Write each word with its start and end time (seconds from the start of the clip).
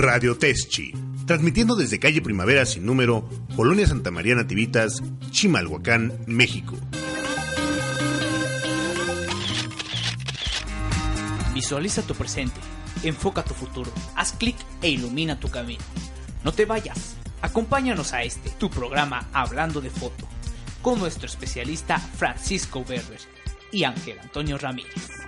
Radio 0.00 0.34
Teschi, 0.34 0.94
transmitiendo 1.26 1.76
desde 1.76 1.98
calle 1.98 2.22
Primavera 2.22 2.64
sin 2.64 2.86
número, 2.86 3.28
Colonia 3.54 3.86
Santa 3.86 4.10
María 4.10 4.34
Nativitas, 4.34 5.02
Chimalhuacán, 5.30 6.18
México. 6.26 6.74
Visualiza 11.52 12.00
tu 12.00 12.14
presente, 12.14 12.58
enfoca 13.02 13.44
tu 13.44 13.52
futuro, 13.52 13.92
haz 14.16 14.32
clic 14.32 14.56
e 14.80 14.88
ilumina 14.88 15.38
tu 15.38 15.50
camino. 15.50 15.84
No 16.44 16.52
te 16.52 16.64
vayas, 16.64 17.16
acompáñanos 17.42 18.14
a 18.14 18.22
este, 18.22 18.48
tu 18.58 18.70
programa 18.70 19.28
Hablando 19.34 19.82
de 19.82 19.90
Foto, 19.90 20.26
con 20.80 20.98
nuestro 20.98 21.26
especialista 21.26 21.98
Francisco 21.98 22.82
Berber 22.88 23.20
y 23.70 23.84
Ángel 23.84 24.18
Antonio 24.20 24.56
Ramírez. 24.56 25.19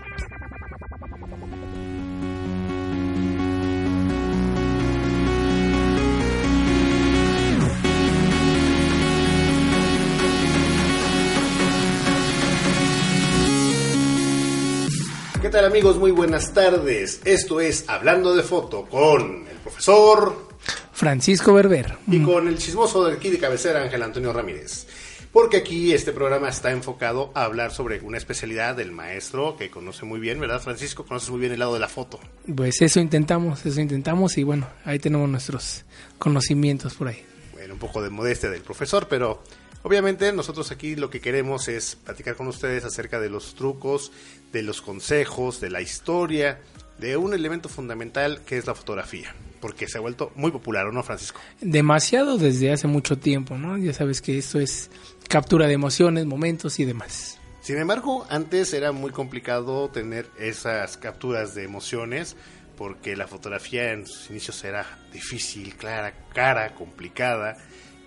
Tal 15.53 15.65
amigos? 15.67 15.99
Muy 15.99 16.13
buenas 16.13 16.55
tardes. 16.55 17.21
Esto 17.27 17.61
es 17.61 17.85
Hablando 17.87 18.35
de 18.35 18.43
Foto 18.43 18.87
con 18.87 19.47
el 19.47 19.57
profesor 19.63 20.49
Francisco 20.93 21.53
Berber. 21.53 21.99
y 22.07 22.23
con 22.23 22.49
el 22.49 22.57
chismoso 22.57 23.05
de 23.05 23.17
aquí 23.17 23.29
de 23.29 23.39
cabecera 23.39 23.83
Ángel 23.83 24.03
Antonio 24.03 24.33
Ramírez. 24.33 24.87
Porque 25.31 25.59
aquí 25.59 25.93
este 25.93 26.13
programa 26.13 26.49
está 26.49 26.71
enfocado 26.71 27.33
a 27.35 27.45
hablar 27.45 27.71
sobre 27.71 28.01
una 28.01 28.17
especialidad 28.17 28.77
del 28.77 28.93
maestro 28.93 29.57
que 29.59 29.71
conoce 29.71 30.07
muy 30.07 30.21
bien, 30.21 30.41
¿verdad 30.41 30.63
Francisco? 30.63 31.05
Conoces 31.05 31.29
muy 31.29 31.41
bien 31.41 31.53
el 31.53 31.59
lado 31.59 31.75
de 31.75 31.81
la 31.81 31.89
foto. 31.89 32.19
Pues 32.55 32.81
eso 32.81 33.01
intentamos, 33.01 33.67
eso 33.67 33.81
intentamos 33.83 34.39
y 34.39 34.45
bueno, 34.45 34.67
ahí 34.87 34.99
tenemos 34.99 35.29
nuestros 35.29 35.85
conocimientos 36.19 36.95
por 36.95 37.09
ahí. 37.09 37.23
Bueno, 37.53 37.75
un 37.75 37.81
poco 37.81 38.03
de 38.03 38.09
modestia 38.09 38.49
del 38.49 38.63
profesor, 38.63 39.07
pero 39.07 39.43
obviamente 39.83 40.33
nosotros 40.33 40.71
aquí 40.71 40.97
lo 40.97 41.11
que 41.11 41.21
queremos 41.21 41.69
es 41.69 41.97
platicar 41.97 42.37
con 42.37 42.49
ustedes 42.49 42.85
acerca 42.85 43.21
de 43.21 43.31
los 43.31 43.55
trucos, 43.55 44.13
de 44.53 44.63
los 44.63 44.83
consejos, 44.83 45.61
de 45.61 45.71
la 45.71 45.81
historia, 45.81 46.61
de 46.99 47.17
un 47.17 47.35
elemento 47.35 47.69
fundamental 47.69 48.43
que 48.47 48.59
es 48.59 48.67
la 48.67 48.75
fotografía, 48.75 49.35
porque 49.61 49.89
se 49.89 49.99
ha 49.99 50.01
vuelto 50.01 50.33
muy 50.37 50.51
popular, 50.51 50.87
¿o 50.87 50.93
no, 50.93 51.03
Francisco? 51.03 51.41
Demasiado 51.61 52.39
desde 52.39 52.73
hace 52.73 52.87
mucho 52.87 53.19
tiempo, 53.19 53.59
¿no? 53.59 53.77
Ya 53.77 53.93
sabes 53.93 54.23
que 54.23 54.39
esto 54.39 54.61
es 54.61 54.91
captura 55.29 55.67
de 55.67 55.75
emociones, 55.75 56.27
momentos 56.27 56.79
y 56.79 56.85
demás. 56.85 57.39
Sin 57.61 57.79
embargo, 57.79 58.27
antes 58.29 58.73
era 58.73 58.93
muy 58.93 59.13
complicado 59.13 59.89
tener 59.89 60.27
esas 60.39 60.97
capturas 60.97 61.55
de 61.55 61.65
emociones 61.65 62.37
porque 62.77 63.15
la 63.15 63.29
fotografía 63.29 63.93
en 63.93 64.07
sus 64.07 64.31
inicios 64.31 64.65
era 64.65 64.99
difícil, 65.13 65.77
clara, 65.77 66.13
cara, 66.35 66.75
complicada 66.75 67.57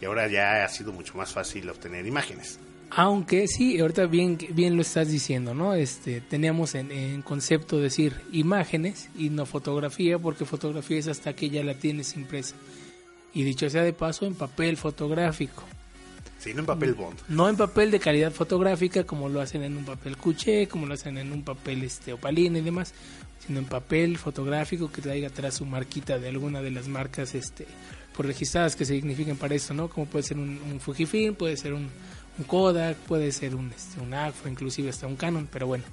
y 0.01 0.05
ahora 0.05 0.27
ya 0.27 0.63
ha 0.63 0.69
sido 0.69 0.91
mucho 0.91 1.17
más 1.17 1.31
fácil 1.31 1.69
obtener 1.69 2.05
imágenes. 2.05 2.59
Aunque 2.91 3.47
sí, 3.47 3.79
ahorita 3.79 4.05
bien, 4.05 4.37
bien 4.51 4.75
lo 4.75 4.81
estás 4.81 5.09
diciendo, 5.09 5.53
¿no? 5.53 5.73
Este, 5.73 6.21
teníamos 6.21 6.75
en, 6.75 6.91
en 6.91 7.21
concepto 7.21 7.79
decir 7.79 8.21
imágenes 8.31 9.09
y 9.17 9.29
no 9.29 9.45
fotografía, 9.45 10.19
porque 10.19 10.45
fotografía 10.45 10.99
es 10.99 11.07
hasta 11.07 11.33
que 11.33 11.49
ya 11.49 11.63
la 11.63 11.73
tienes 11.73 12.15
impresa. 12.15 12.55
Y 13.33 13.43
dicho 13.43 13.69
sea 13.69 13.83
de 13.83 13.91
paso, 13.91 14.25
en 14.25 14.35
papel 14.35 14.77
fotográfico. 14.77 15.63
Sí, 16.39 16.53
no 16.53 16.59
en 16.59 16.65
papel 16.67 16.93
bond. 16.93 17.17
No 17.27 17.49
en 17.49 17.57
papel 17.57 17.91
de 17.91 17.99
calidad 17.99 18.31
fotográfica 18.31 19.03
como 19.03 19.29
lo 19.29 19.41
hacen 19.41 19.63
en 19.63 19.77
un 19.77 19.83
papel 19.83 20.15
cuché, 20.15 20.67
como 20.67 20.85
lo 20.85 20.93
hacen 20.93 21.17
en 21.17 21.31
un 21.31 21.43
papel 21.43 21.83
este 21.83 22.13
opalina 22.13 22.59
y 22.59 22.61
demás, 22.61 22.93
sino 23.45 23.59
en 23.59 23.65
papel 23.65 24.17
fotográfico 24.17 24.91
que 24.91 25.01
traiga 25.01 25.29
atrás 25.29 25.55
su 25.55 25.65
marquita 25.65 26.19
de 26.19 26.29
alguna 26.29 26.61
de 26.61 26.71
las 26.71 26.87
marcas 26.87 27.33
este 27.35 27.65
por 28.15 28.25
registradas 28.25 28.75
que 28.75 28.85
signifiquen 28.85 29.37
para 29.37 29.55
eso, 29.55 29.73
¿no? 29.73 29.89
Como 29.89 30.05
puede 30.05 30.23
ser 30.23 30.37
un, 30.37 30.79
Fujifilm, 30.79 31.35
puede 31.35 31.57
ser 31.57 31.73
un, 31.73 31.89
Kodak, 32.47 32.97
puede 32.97 33.31
ser 33.31 33.55
un, 33.55 33.71
este, 33.71 33.99
un 34.01 34.13
Agfa, 34.13 34.49
inclusive 34.49 34.89
hasta 34.89 35.07
un 35.07 35.15
Canon, 35.15 35.47
pero 35.51 35.67
bueno, 35.67 35.83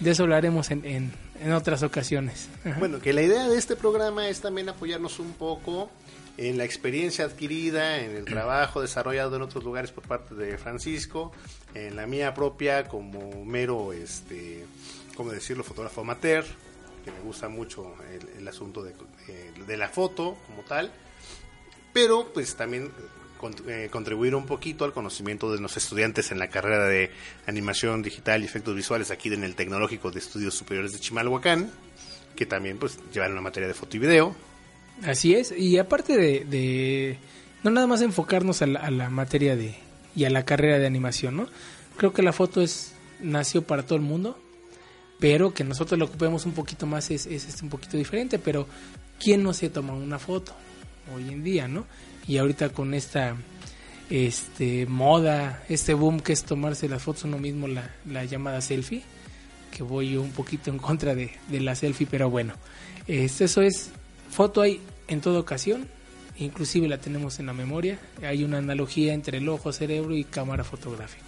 de 0.00 0.10
eso 0.10 0.24
hablaremos 0.24 0.70
en, 0.70 0.84
en, 0.84 1.12
en 1.40 1.52
otras 1.52 1.82
ocasiones. 1.82 2.48
Bueno, 2.78 3.00
que 3.00 3.12
la 3.12 3.22
idea 3.22 3.48
de 3.48 3.56
este 3.56 3.76
programa 3.76 4.28
es 4.28 4.40
también 4.40 4.68
apoyarnos 4.68 5.18
un 5.18 5.32
poco 5.32 5.90
en 6.36 6.58
la 6.58 6.64
experiencia 6.64 7.24
adquirida, 7.24 8.00
en 8.00 8.16
el 8.16 8.24
trabajo 8.24 8.80
desarrollado 8.80 9.36
en 9.36 9.42
otros 9.42 9.62
lugares 9.62 9.92
por 9.92 10.06
parte 10.06 10.34
de 10.34 10.58
Francisco, 10.58 11.32
en 11.74 11.94
la 11.94 12.06
mía 12.06 12.34
propia 12.34 12.88
como 12.88 13.44
mero, 13.44 13.92
este, 13.92 14.64
¿cómo 15.16 15.30
decirlo?, 15.30 15.62
fotógrafo 15.62 16.00
amateur, 16.00 16.44
que 17.04 17.12
me 17.12 17.20
gusta 17.20 17.48
mucho 17.48 17.94
el, 18.10 18.40
el 18.40 18.48
asunto 18.48 18.82
de, 18.82 18.94
eh, 19.28 19.52
de 19.64 19.76
la 19.76 19.88
foto 19.88 20.36
como 20.46 20.62
tal, 20.62 20.90
pero 21.94 22.30
pues 22.34 22.56
también 22.56 22.90
eh, 23.68 23.88
contribuir 23.90 24.34
un 24.34 24.46
poquito 24.46 24.84
al 24.84 24.92
conocimiento 24.92 25.52
de 25.52 25.60
los 25.60 25.76
estudiantes 25.76 26.32
en 26.32 26.38
la 26.38 26.48
carrera 26.48 26.86
de 26.86 27.10
animación 27.46 28.02
digital 28.02 28.42
y 28.42 28.46
efectos 28.46 28.74
visuales 28.74 29.10
aquí 29.10 29.32
en 29.32 29.44
el 29.44 29.54
Tecnológico 29.54 30.10
de 30.10 30.18
Estudios 30.18 30.54
Superiores 30.54 30.92
de 30.92 30.98
Chimalhuacán, 30.98 31.70
que 32.34 32.46
también 32.46 32.78
pues 32.78 32.98
llevan 33.12 33.32
una 33.32 33.42
materia 33.42 33.68
de 33.68 33.74
foto 33.74 33.96
y 33.96 34.00
video. 34.00 34.34
Así 35.04 35.34
es, 35.34 35.52
y 35.56 35.78
aparte 35.78 36.16
de, 36.16 37.18
no 37.62 37.70
nada 37.70 37.86
más 37.86 38.02
enfocarnos 38.02 38.60
a 38.62 38.66
la, 38.66 38.90
la 38.90 39.08
materia 39.08 39.56
de 39.56 39.76
y 40.16 40.24
a 40.24 40.30
la 40.30 40.44
carrera 40.44 40.78
de 40.78 40.86
animación, 40.86 41.36
¿no? 41.36 41.48
Creo 41.96 42.12
que 42.12 42.22
la 42.22 42.32
foto 42.32 42.60
es 42.60 42.92
nació 43.20 43.62
para 43.62 43.84
todo 43.84 43.96
el 43.96 44.02
mundo, 44.02 44.38
pero 45.20 45.54
que 45.54 45.62
nosotros 45.64 45.98
lo 45.98 46.06
ocupemos 46.06 46.44
un 46.44 46.52
poquito 46.52 46.86
más 46.86 47.10
es, 47.10 47.26
es, 47.26 47.46
este, 47.46 47.62
un 47.62 47.70
poquito 47.70 47.96
diferente, 47.96 48.38
pero 48.38 48.66
¿quién 49.20 49.42
no 49.42 49.52
se 49.52 49.70
toma 49.70 49.92
una 49.92 50.18
foto 50.18 50.54
hoy 51.14 51.28
en 51.28 51.42
día, 51.42 51.68
no? 51.68 51.86
Y 52.26 52.38
ahorita 52.38 52.70
con 52.70 52.94
esta 52.94 53.36
este 54.10 54.86
moda, 54.86 55.62
este 55.68 55.94
boom 55.94 56.20
que 56.20 56.32
es 56.32 56.44
tomarse 56.44 56.88
las 56.88 57.02
fotos 57.02 57.24
uno 57.24 57.38
mismo, 57.38 57.68
la, 57.68 57.90
la 58.06 58.24
llamada 58.24 58.60
selfie, 58.60 59.02
que 59.70 59.82
voy 59.82 60.12
yo 60.12 60.22
un 60.22 60.30
poquito 60.30 60.70
en 60.70 60.78
contra 60.78 61.14
de, 61.14 61.32
de 61.48 61.60
la 61.60 61.74
selfie, 61.74 62.06
pero 62.10 62.30
bueno, 62.30 62.54
este, 63.06 63.44
eso 63.44 63.62
es 63.62 63.90
foto 64.30 64.60
hay 64.60 64.80
en 65.08 65.20
toda 65.20 65.40
ocasión, 65.40 65.88
inclusive 66.38 66.88
la 66.88 66.98
tenemos 66.98 67.38
en 67.40 67.46
la 67.46 67.52
memoria, 67.52 67.98
hay 68.22 68.44
una 68.44 68.58
analogía 68.58 69.14
entre 69.14 69.38
el 69.38 69.48
ojo, 69.48 69.72
cerebro 69.72 70.14
y 70.16 70.24
cámara 70.24 70.64
fotográfica, 70.64 71.24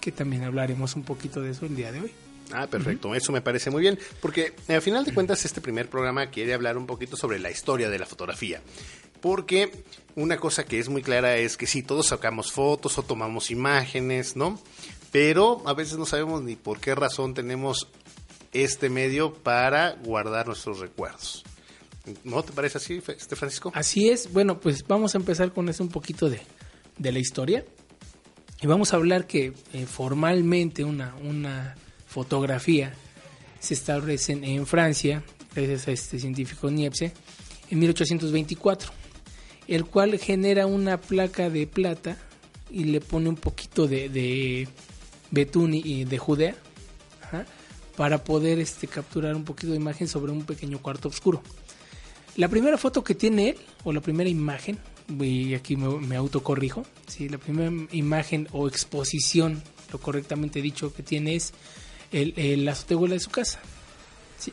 que 0.00 0.12
también 0.12 0.44
hablaremos 0.44 0.96
un 0.96 1.02
poquito 1.02 1.40
de 1.40 1.50
eso 1.50 1.66
el 1.66 1.76
día 1.76 1.92
de 1.92 2.00
hoy. 2.00 2.12
Ah, 2.52 2.66
perfecto, 2.66 3.14
eso 3.14 3.32
me 3.32 3.40
parece 3.40 3.70
muy 3.70 3.80
bien, 3.82 3.98
porque 4.20 4.54
al 4.68 4.82
final 4.82 5.04
de 5.04 5.14
cuentas 5.14 5.44
este 5.44 5.60
primer 5.60 5.88
programa 5.88 6.30
quiere 6.30 6.54
hablar 6.54 6.76
un 6.76 6.86
poquito 6.86 7.16
sobre 7.16 7.38
la 7.38 7.50
historia 7.50 7.88
de 7.88 7.98
la 7.98 8.06
fotografía, 8.06 8.60
porque 9.20 9.84
una 10.14 10.36
cosa 10.36 10.64
que 10.64 10.78
es 10.78 10.88
muy 10.88 11.02
clara 11.02 11.36
es 11.36 11.56
que 11.56 11.66
sí, 11.66 11.82
todos 11.82 12.06
sacamos 12.06 12.52
fotos 12.52 12.98
o 12.98 13.02
tomamos 13.02 13.50
imágenes, 13.50 14.36
¿no? 14.36 14.60
Pero 15.10 15.62
a 15.66 15.74
veces 15.74 15.96
no 15.96 16.06
sabemos 16.06 16.42
ni 16.42 16.56
por 16.56 16.80
qué 16.80 16.94
razón 16.94 17.34
tenemos 17.34 17.88
este 18.52 18.90
medio 18.90 19.32
para 19.32 19.92
guardar 19.92 20.46
nuestros 20.46 20.78
recuerdos. 20.80 21.44
¿No 22.22 22.42
te 22.42 22.52
parece 22.52 22.78
así, 22.78 23.02
este 23.06 23.34
Francisco? 23.34 23.72
Así 23.74 24.10
es, 24.10 24.32
bueno, 24.32 24.60
pues 24.60 24.86
vamos 24.86 25.14
a 25.14 25.18
empezar 25.18 25.52
con 25.52 25.68
eso 25.68 25.82
un 25.82 25.88
poquito 25.88 26.28
de, 26.28 26.40
de 26.98 27.12
la 27.12 27.18
historia. 27.18 27.64
Y 28.60 28.66
vamos 28.66 28.92
a 28.92 28.96
hablar 28.96 29.26
que 29.26 29.52
eh, 29.72 29.86
formalmente 29.86 30.84
una, 30.84 31.14
una 31.22 31.74
fotografía 32.14 32.94
se 33.58 33.74
establece 33.74 34.38
en, 34.40 34.66
Francia, 34.66 35.24
gracias 35.52 35.88
a 35.88 35.90
este 35.90 36.20
científico 36.20 36.70
Niepce, 36.70 37.12
en 37.70 37.78
1824, 37.80 38.92
el 39.66 39.84
cual 39.84 40.16
genera 40.20 40.66
una 40.66 41.00
placa 41.00 41.50
de 41.50 41.66
plata 41.66 42.16
y 42.70 42.84
le 42.84 43.00
pone 43.00 43.28
un 43.28 43.34
poquito 43.34 43.88
de, 43.88 44.68
betún 45.32 45.74
y 45.74 46.04
de 46.04 46.18
Judea 46.18 46.54
para 47.96 48.22
poder 48.22 48.60
este, 48.60 48.86
capturar 48.86 49.34
un 49.34 49.44
poquito 49.44 49.72
de 49.72 49.78
imagen 49.78 50.06
sobre 50.06 50.30
un 50.30 50.44
pequeño 50.44 50.80
cuarto 50.80 51.08
oscuro. 51.08 51.42
La 52.36 52.46
primera 52.48 52.78
foto 52.78 53.02
que 53.02 53.16
tiene 53.16 53.50
él, 53.50 53.56
o 53.82 53.92
la 53.92 54.00
primera 54.00 54.30
imagen, 54.30 54.78
y 55.20 55.54
aquí 55.54 55.76
me, 55.76 55.88
me 55.98 56.16
autocorrijo, 56.16 56.84
¿sí? 57.08 57.28
la 57.28 57.38
primera 57.38 57.72
imagen 57.90 58.46
o 58.52 58.68
exposición, 58.68 59.62
lo 59.92 59.98
correctamente 59.98 60.60
dicho, 60.62 60.92
que 60.92 61.02
tiene 61.02 61.36
es 61.36 61.52
el, 62.36 62.64
la 62.64 62.72
azotehuela 62.72 63.14
de 63.14 63.20
su 63.20 63.30
casa. 63.30 63.60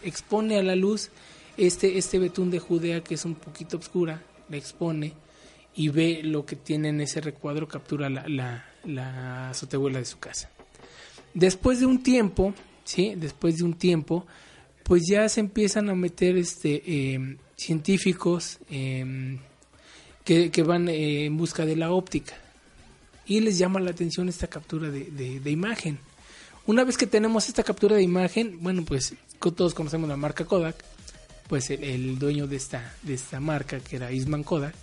Expone 0.03 0.57
a 0.57 0.63
la 0.63 0.75
luz 0.75 1.09
este, 1.57 1.97
este 1.97 2.19
betún 2.19 2.49
de 2.51 2.59
Judea 2.59 3.03
que 3.03 3.15
es 3.15 3.25
un 3.25 3.35
poquito 3.35 3.77
oscura, 3.77 4.21
le 4.49 4.57
expone 4.57 5.13
y 5.75 5.89
ve 5.89 6.21
lo 6.23 6.45
que 6.45 6.55
tiene 6.55 6.89
en 6.89 7.01
ese 7.01 7.21
recuadro, 7.21 7.67
captura 7.67 8.09
la, 8.09 8.27
la, 8.27 8.65
la 8.85 9.51
de 9.99 10.05
su 10.05 10.19
casa. 10.19 10.49
Después 11.33 11.79
de 11.79 11.85
un 11.85 12.03
tiempo, 12.03 12.53
¿sí? 12.83 13.13
Después 13.15 13.57
de 13.57 13.63
un 13.63 13.73
tiempo, 13.75 14.25
pues 14.83 15.03
ya 15.09 15.27
se 15.29 15.39
empiezan 15.39 15.89
a 15.89 15.95
meter 15.95 16.37
este 16.37 16.81
eh, 16.85 17.37
científicos 17.55 18.59
eh, 18.69 19.37
que, 20.25 20.51
que 20.51 20.63
van 20.63 20.89
eh, 20.89 21.25
en 21.25 21.37
busca 21.37 21.65
de 21.65 21.75
la 21.75 21.91
óptica 21.91 22.33
y 23.25 23.39
les 23.39 23.57
llama 23.57 23.79
la 23.79 23.91
atención 23.91 24.27
esta 24.27 24.47
captura 24.47 24.89
de- 24.89 25.39
de 25.39 25.51
imagen. 25.51 25.99
Una 26.67 26.83
vez 26.83 26.97
que 26.97 27.07
tenemos 27.07 27.47
esta 27.47 27.63
captura 27.63 27.95
de 27.95 28.03
imagen, 28.03 28.59
bueno, 28.61 28.83
pues 28.85 29.13
todos 29.39 29.73
conocemos 29.73 30.07
la 30.07 30.15
marca 30.17 30.45
Kodak, 30.45 30.75
pues 31.47 31.69
el, 31.71 32.19
dueño 32.19 32.47
de 32.47 32.55
esta, 32.55 32.93
de 33.01 33.15
esta 33.15 33.39
marca, 33.39 33.79
que 33.79 33.95
era 33.95 34.11
Isman 34.11 34.43
Kodak, 34.43 34.75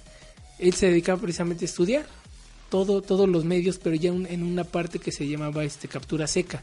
él 0.58 0.75
se 0.75 0.88
dedicaba 0.88 1.20
precisamente 1.20 1.64
a 1.64 1.69
estudiar 1.69 2.06
todo, 2.69 3.00
todos 3.00 3.28
los 3.28 3.44
medios, 3.44 3.78
pero 3.78 3.94
ya 3.94 4.10
en 4.10 4.42
una 4.42 4.64
parte 4.64 4.98
que 4.98 5.12
se 5.12 5.26
llamaba 5.28 5.64
este 5.64 5.88
captura 5.88 6.26
seca. 6.26 6.62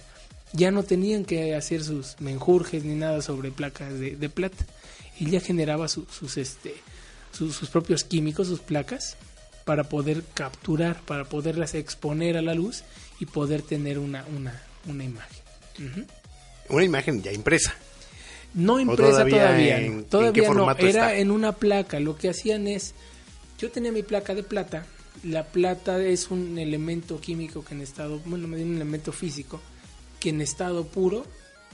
Ya 0.54 0.70
no 0.70 0.84
tenían 0.84 1.26
que 1.26 1.56
hacer 1.56 1.84
sus 1.84 2.16
menjurjes 2.20 2.84
ni 2.84 2.96
nada 2.96 3.22
sobre 3.22 3.52
placas 3.52 3.98
de, 3.98 4.30
plata. 4.30 4.66
Él 5.20 5.32
ya 5.32 5.40
generaba 5.40 5.88
su- 5.88 6.06
sus, 6.06 6.38
este, 6.38 6.76
sus, 7.32 7.56
sus 7.56 7.70
propios 7.70 8.04
químicos, 8.04 8.48
sus 8.48 8.60
placas, 8.60 9.18
para 9.64 9.86
poder 9.86 10.24
capturar, 10.34 11.02
para 11.02 11.26
poderlas 11.26 11.74
exponer 11.74 12.38
a 12.38 12.42
la 12.42 12.54
luz 12.54 12.84
y 13.20 13.26
poder 13.26 13.64
tener 13.64 13.98
una, 13.98 14.24
una, 14.36 14.62
una 14.88 15.04
imagen. 15.04 15.44
Una 16.70 16.84
imagen 16.84 17.22
ya 17.22 17.32
impresa. 17.32 17.76
No 18.54 18.80
impresa 18.80 19.12
todavía 19.12 19.38
todavía, 19.48 19.80
en- 19.82 19.98
no. 19.98 20.04
todavía 20.04 20.44
era 20.80 20.88
está? 20.88 21.16
en 21.18 21.32
una 21.32 21.52
placa. 21.54 22.00
Lo 22.00 22.18
que 22.18 22.30
hacían 22.30 22.68
es, 22.68 22.94
yo 23.60 23.70
tenía 23.72 23.92
mi 23.92 24.02
placa 24.04 24.34
de 24.34 24.44
plata. 24.44 24.86
La 25.24 25.44
plata 25.46 26.02
es 26.02 26.30
un 26.32 26.58
elemento 26.58 27.20
químico 27.20 27.64
que 27.66 27.74
en 27.74 27.82
estado, 27.82 28.20
bueno, 28.26 28.48
me 28.48 28.58
dio 28.58 28.66
un 28.66 28.76
elemento 28.76 29.12
físico 29.12 29.62
que 30.20 30.30
en 30.30 30.42
estado 30.42 30.86
puro, 30.88 31.26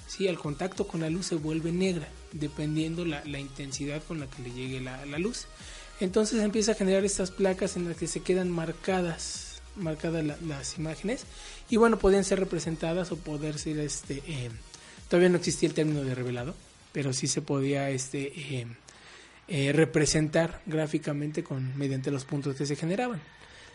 sí, 0.08 0.28
al 0.28 0.38
contacto 0.40 0.88
con 0.88 1.02
la 1.02 1.10
luz 1.10 1.28
se 1.28 1.36
vuelve 1.36 1.72
negra, 1.72 2.08
dependiendo 2.34 3.06
la, 3.06 3.24
la 3.26 3.40
intensidad 3.40 4.02
con 4.08 4.20
la 4.20 4.28
que 4.28 4.42
le 4.44 4.52
llegue 4.52 4.82
la, 4.82 5.06
la 5.06 5.20
luz. 5.20 5.46
Entonces 6.00 6.42
empieza 6.42 6.72
a 6.72 6.76
generar 6.76 7.06
estas 7.06 7.30
placas 7.32 7.76
en 7.76 7.88
las 7.88 7.98
que 7.98 8.08
se 8.08 8.22
quedan 8.22 8.50
marcadas, 8.50 9.51
marcadas 9.76 10.24
la- 10.26 10.38
las 10.48 10.78
imágenes 10.78 11.26
y 11.70 11.78
bueno, 11.78 11.98
podían 12.00 12.24
ser 12.24 12.40
representadas 12.40 13.12
o 13.12 13.18
poder 13.18 13.58
ser 13.58 13.80
este, 13.80 14.22
eh, 14.28 14.50
todavía 15.10 15.30
no 15.30 15.38
existía 15.38 15.70
el 15.70 15.76
término 15.76 16.04
de 16.04 16.14
revelado, 16.16 16.56
pero 16.92 17.14
sí 17.14 17.28
se 17.28 17.42
podía 17.42 17.90
este 17.90 18.32
eh, 18.60 18.68
eh, 19.48 19.72
representar 19.74 20.62
gráficamente 20.66 21.44
con 21.44 21.78
mediante 21.78 22.12
los 22.12 22.26
puntos 22.26 22.56
que 22.56 22.66
se 22.66 22.76
generaban. 22.76 23.22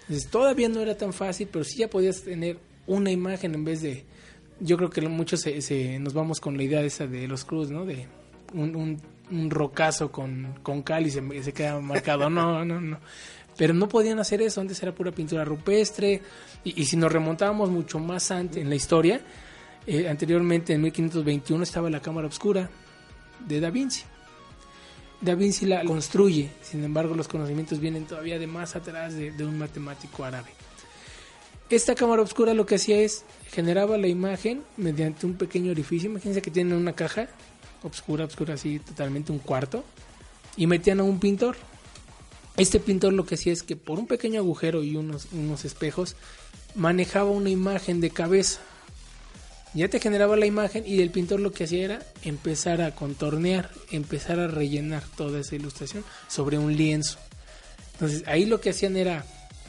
Entonces 0.02 0.28
todavía 0.31 0.69
no 0.69 0.81
era 0.81 0.96
tan 0.96 1.12
fácil, 1.12 1.48
pero 1.52 1.64
sí 1.64 1.78
ya 1.78 1.88
podías 1.90 2.22
tener 2.22 2.58
una 2.87 3.10
imagen 3.10 3.54
en 3.54 3.64
vez 3.64 3.82
de 3.82 4.04
yo 4.60 4.76
creo 4.78 4.88
que 4.88 5.00
muchos 5.02 5.40
se, 5.40 5.60
se- 5.60 5.99
nos 5.99 6.14
vamos 6.14 6.40
con 6.40 6.56
la 6.56 6.62
idea 6.62 6.81
esa 6.82 7.06
de 7.06 7.26
los 7.28 7.44
cruz, 7.44 7.70
¿no? 7.70 7.84
De 7.84 8.06
un, 8.54 8.75
un, 8.76 9.02
un 9.31 9.50
rocazo 9.50 10.10
con, 10.12 10.54
con 10.62 10.82
cal 10.82 11.06
y 11.06 11.10
se, 11.10 11.42
se 11.42 11.52
queda 11.52 11.78
marcado. 11.81 12.31
No, 12.31 12.64
no, 12.64 12.81
no. 12.81 12.99
Pero 13.56 13.75
no 13.75 13.88
podían 13.88 14.19
hacer 14.19 14.43
eso, 14.43 14.61
antes 14.61 14.82
era 14.82 14.93
pura 14.93 15.12
pintura 15.12 15.44
rupestre. 15.44 16.23
Y, 16.64 16.85
si 16.85 16.97
nos 16.97 17.12
remontábamos 17.12 17.70
mucho 17.70 17.99
más 17.99 18.31
antes 18.31 18.58
en 18.58 18.69
la 18.69 18.75
historia, 18.75 19.20
eh, 19.87 20.08
anteriormente 20.08 20.73
en 20.73 20.82
1521 20.82 21.62
estaba 21.62 21.88
la 21.88 22.00
cámara 22.00 22.26
oscura 22.26 22.69
de 23.47 23.61
Da 23.61 23.70
Vinci. 23.70 24.03
Da 25.20 25.35
Vinci 25.35 25.64
la 25.64 25.82
construye, 25.85 26.50
sin 26.61 26.85
embargo 26.85 27.14
los 27.14 27.29
conocimientos 27.29 27.81
vienen 27.81 28.05
todavía 28.05 28.38
de 28.38 28.47
más 28.47 28.76
atrás 28.76 29.14
de, 29.14 29.31
de 29.31 29.47
un 29.47 29.59
matemático 29.59 30.25
árabe. 30.25 30.50
Esta 31.70 31.94
cámara 31.94 32.23
oscura 32.23 32.55
lo 32.55 32.67
que 32.67 32.76
hacía 32.76 32.99
es 32.99 33.25
generaba 33.50 33.97
la 33.97 34.06
imagen 34.06 34.62
mediante 34.76 35.26
un 35.26 35.35
pequeño 35.35 35.73
orificio. 35.73 36.11
Imagínense 36.11 36.43
que 36.43 36.50
tienen 36.50 36.75
una 36.75 36.93
caja 36.93 37.29
oscura, 37.82 38.25
oscura 38.25 38.55
así, 38.55 38.79
totalmente 38.79 39.32
un 39.32 39.38
cuarto, 39.38 39.85
y 40.56 40.67
metían 40.67 41.00
a 41.00 41.05
un 41.05 41.19
pintor. 41.19 41.56
Este 42.56 42.81
pintor 42.81 43.12
lo 43.12 43.26
que 43.26 43.35
hacía 43.35 43.53
es 43.53 43.62
que 43.62 43.76
por 43.76 43.99
un 43.99 44.06
pequeño 44.06 44.41
agujero 44.41 44.82
y 44.82 44.97
unos, 44.97 45.26
unos 45.32 45.64
espejos 45.64 46.17
manejaba 46.75 47.31
una 47.31 47.50
imagen 47.50 48.00
de 48.00 48.11
cabeza. 48.11 48.61
Ya 49.75 49.88
te 49.88 50.00
generaba 50.00 50.37
la 50.37 50.47
imagen 50.47 50.85
y 50.87 51.03
el 51.03 51.11
pintor 51.11 51.41
lo 51.41 51.53
que 51.53 51.64
hacía 51.64 51.85
era 51.85 52.03
empezar 52.23 52.81
a 52.81 52.94
contornear, 52.94 53.70
empezar 53.91 54.41
a 54.41 54.47
rellenar 54.49 55.03
toda 55.17 55.41
esa 55.41 55.55
ilustración 55.55 56.03
sobre 56.29 56.56
un 56.56 56.75
lienzo. 56.76 57.19
Entonces 57.94 58.23
ahí 58.26 58.47
lo 58.47 58.59
que 58.61 58.70
hacían 58.70 58.97
era, 58.97 59.26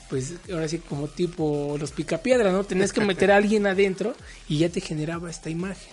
pues 0.10 0.33
ahora 0.50 0.69
sí 0.69 0.78
como 0.78 1.07
tipo 1.10 1.75
los 1.78 1.92
picapiedras, 1.92 2.54
¿no? 2.54 2.63
Tenías 2.63 2.94
que 2.94 3.01
meter 3.01 3.31
a 3.31 3.36
alguien 3.38 3.68
adentro 3.68 4.16
y 4.48 4.60
ya 4.60 4.69
te 4.69 4.80
generaba 4.80 5.30
esta 5.30 5.50
imagen. 5.50 5.92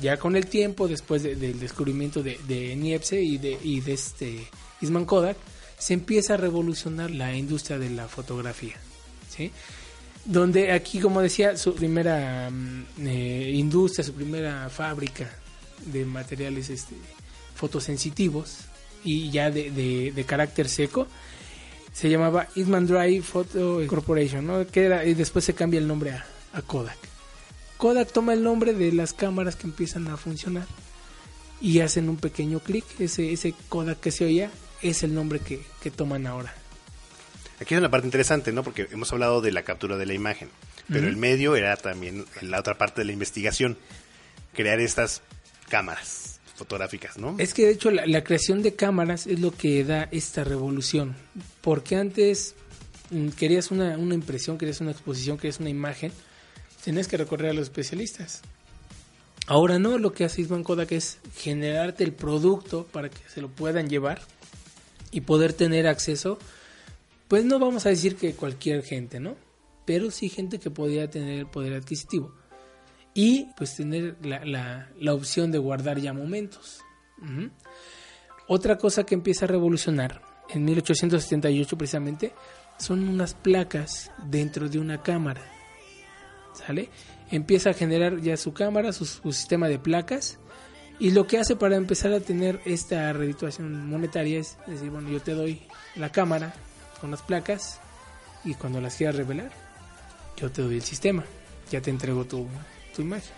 Ya 0.00 0.16
con 0.16 0.34
el 0.34 0.46
tiempo, 0.46 0.88
después 0.88 1.22
de- 1.22 1.36
del 1.36 1.60
descubrimiento 1.60 2.24
de, 2.24 2.40
de 2.48 2.74
Niepce 2.74 3.22
y 3.22 3.38
de, 3.38 3.56
y 3.62 3.80
de 3.80 3.92
este 3.92 4.46
Isman 4.80 5.04
Kodak, 5.04 5.36
se 5.78 5.94
empieza 5.94 6.34
a 6.34 6.36
revolucionar 6.36 7.10
la 7.10 7.34
industria 7.34 7.78
de 7.78 7.90
la 7.90 8.08
fotografía. 8.08 8.76
¿sí? 9.28 9.52
Donde 10.24 10.72
aquí, 10.72 11.00
como 11.00 11.20
decía, 11.20 11.56
su 11.56 11.74
primera 11.74 12.50
mm, 12.50 13.06
eh, 13.06 13.52
industria, 13.54 14.04
su 14.04 14.12
primera 14.12 14.68
fábrica 14.68 15.30
de 15.86 16.04
materiales 16.04 16.70
este, 16.70 16.94
fotosensitivos 17.54 18.58
y 19.04 19.30
ya 19.30 19.50
de, 19.50 20.24
carácter 20.26 20.68
seco, 20.68 21.06
se 21.92 22.10
llamaba 22.10 22.48
Eastman 22.54 22.86
Dry 22.86 23.20
Photo 23.20 23.80
Corporation, 23.86 24.46
¿no? 24.46 24.66
que 24.66 25.02
y 25.06 25.14
después 25.14 25.44
se 25.44 25.54
cambia 25.54 25.78
el 25.78 25.86
nombre 25.86 26.12
a, 26.12 26.26
a 26.52 26.62
Kodak. 26.62 26.98
Kodak 27.76 28.12
toma 28.12 28.32
el 28.32 28.42
nombre 28.42 28.74
de 28.74 28.92
las 28.92 29.12
cámaras 29.12 29.54
que 29.54 29.68
empiezan 29.68 30.08
a 30.08 30.16
funcionar 30.16 30.66
y 31.60 31.80
hacen 31.80 32.08
un 32.08 32.16
pequeño 32.16 32.58
clic. 32.60 32.84
Ese, 32.98 33.32
ese 33.32 33.54
Kodak 33.68 34.00
que 34.00 34.10
se 34.10 34.24
oía 34.24 34.50
es 34.82 35.02
el 35.02 35.14
nombre 35.14 35.40
que, 35.40 35.60
que 35.82 35.90
toman 35.90 36.26
ahora. 36.26 36.54
Aquí 37.60 37.74
es 37.74 37.78
una 37.78 37.90
parte 37.90 38.06
interesante, 38.06 38.52
¿no? 38.52 38.62
Porque 38.62 38.88
hemos 38.92 39.12
hablado 39.12 39.40
de 39.40 39.50
la 39.50 39.62
captura 39.62 39.96
de 39.96 40.06
la 40.06 40.14
imagen, 40.14 40.48
pero 40.88 41.08
el 41.08 41.16
medio 41.16 41.56
era 41.56 41.76
también 41.76 42.24
la 42.40 42.60
otra 42.60 42.78
parte 42.78 43.00
de 43.00 43.06
la 43.06 43.12
investigación, 43.12 43.76
crear 44.54 44.80
estas 44.80 45.22
cámaras 45.68 46.40
fotográficas, 46.54 47.18
¿no? 47.18 47.34
Es 47.38 47.54
que 47.54 47.66
de 47.66 47.72
hecho 47.72 47.90
la, 47.90 48.06
la 48.06 48.22
creación 48.22 48.62
de 48.62 48.74
cámaras 48.74 49.26
es 49.26 49.40
lo 49.40 49.50
que 49.52 49.82
da 49.84 50.08
esta 50.12 50.44
revolución. 50.44 51.16
Porque 51.60 51.96
antes 51.96 52.54
mm, 53.10 53.30
querías 53.30 53.70
una, 53.72 53.98
una 53.98 54.14
impresión, 54.14 54.56
querías 54.56 54.80
una 54.80 54.92
exposición, 54.92 55.36
querías 55.36 55.58
una 55.58 55.70
imagen, 55.70 56.12
tenías 56.84 57.08
que 57.08 57.16
recorrer 57.16 57.50
a 57.50 57.54
los 57.54 57.64
especialistas. 57.64 58.42
Ahora 59.46 59.78
no, 59.78 59.98
lo 59.98 60.12
que 60.12 60.24
hace 60.24 60.42
Isman 60.42 60.62
Kodak 60.62 60.92
es 60.92 61.18
generarte 61.36 62.04
el 62.04 62.12
producto 62.12 62.86
para 62.92 63.08
que 63.08 63.28
se 63.28 63.40
lo 63.40 63.48
puedan 63.48 63.88
llevar 63.88 64.20
y 65.10 65.20
poder 65.22 65.52
tener 65.52 65.86
acceso. 65.86 66.38
Pues 67.28 67.44
no 67.44 67.58
vamos 67.58 67.84
a 67.86 67.90
decir 67.90 68.16
que 68.16 68.34
cualquier 68.34 68.82
gente, 68.82 69.20
¿no? 69.20 69.36
Pero 69.84 70.10
sí 70.10 70.28
gente 70.28 70.58
que 70.58 70.70
podía 70.70 71.08
tener 71.10 71.46
poder 71.46 71.74
adquisitivo 71.74 72.34
y 73.14 73.46
pues 73.56 73.74
tener 73.76 74.16
la, 74.22 74.44
la- 74.44 74.90
la 75.00 75.14
opción 75.14 75.50
de 75.50 75.58
guardar 75.58 75.98
ya 76.00 76.12
momentos. 76.12 76.80
Otra 78.46 78.78
cosa 78.78 79.04
que 79.04 79.14
empieza 79.14 79.44
a 79.44 79.48
revolucionar 79.48 80.22
en 80.50 80.64
1878 80.64 81.76
precisamente 81.76 82.32
son 82.78 83.08
unas 83.08 83.34
placas 83.34 84.10
dentro 84.26 84.68
de 84.68 84.78
una 84.78 85.02
cámara. 85.02 85.42
¿Sale? 86.54 86.88
Empieza 87.30 87.70
a 87.70 87.74
generar 87.74 88.20
ya 88.20 88.36
su 88.36 88.52
cámara, 88.52 88.92
su, 88.92 89.04
su 89.04 89.32
sistema 89.32 89.68
de 89.68 89.78
placas 89.78 90.38
y 90.98 91.10
lo 91.12 91.26
que 91.26 91.38
hace 91.38 91.56
para 91.56 91.76
empezar 91.76 92.12
a 92.12 92.20
tener 92.20 92.60
esta 92.64 93.12
redituación 93.12 93.86
monetaria 93.88 94.40
es 94.40 94.56
decir, 94.66 94.90
bueno, 94.90 95.08
yo 95.10 95.20
te 95.20 95.32
doy 95.32 95.62
la 95.96 96.10
cámara 96.10 96.54
con 97.00 97.10
las 97.10 97.22
placas 97.22 97.78
y 98.44 98.54
cuando 98.54 98.80
las 98.80 98.96
quieras 98.96 99.16
revelar, 99.16 99.50
yo 100.36 100.50
te 100.50 100.62
doy 100.62 100.76
el 100.76 100.82
sistema, 100.82 101.24
ya 101.70 101.80
te 101.80 101.90
entrego 101.90 102.24
tu, 102.24 102.46
tu 102.94 103.02
imagen. 103.02 103.32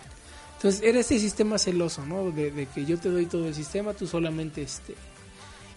Entonces 0.57 0.81
era 0.83 0.99
este 0.99 1.17
sistema 1.19 1.57
celoso, 1.57 2.05
¿no? 2.05 2.29
De, 2.31 2.51
de 2.51 2.67
que 2.67 2.85
yo 2.85 2.97
te 2.99 3.09
doy 3.09 3.25
todo 3.25 3.47
el 3.47 3.55
sistema, 3.55 3.93
tú 3.93 4.05
solamente 4.07 4.61
este, 4.61 4.95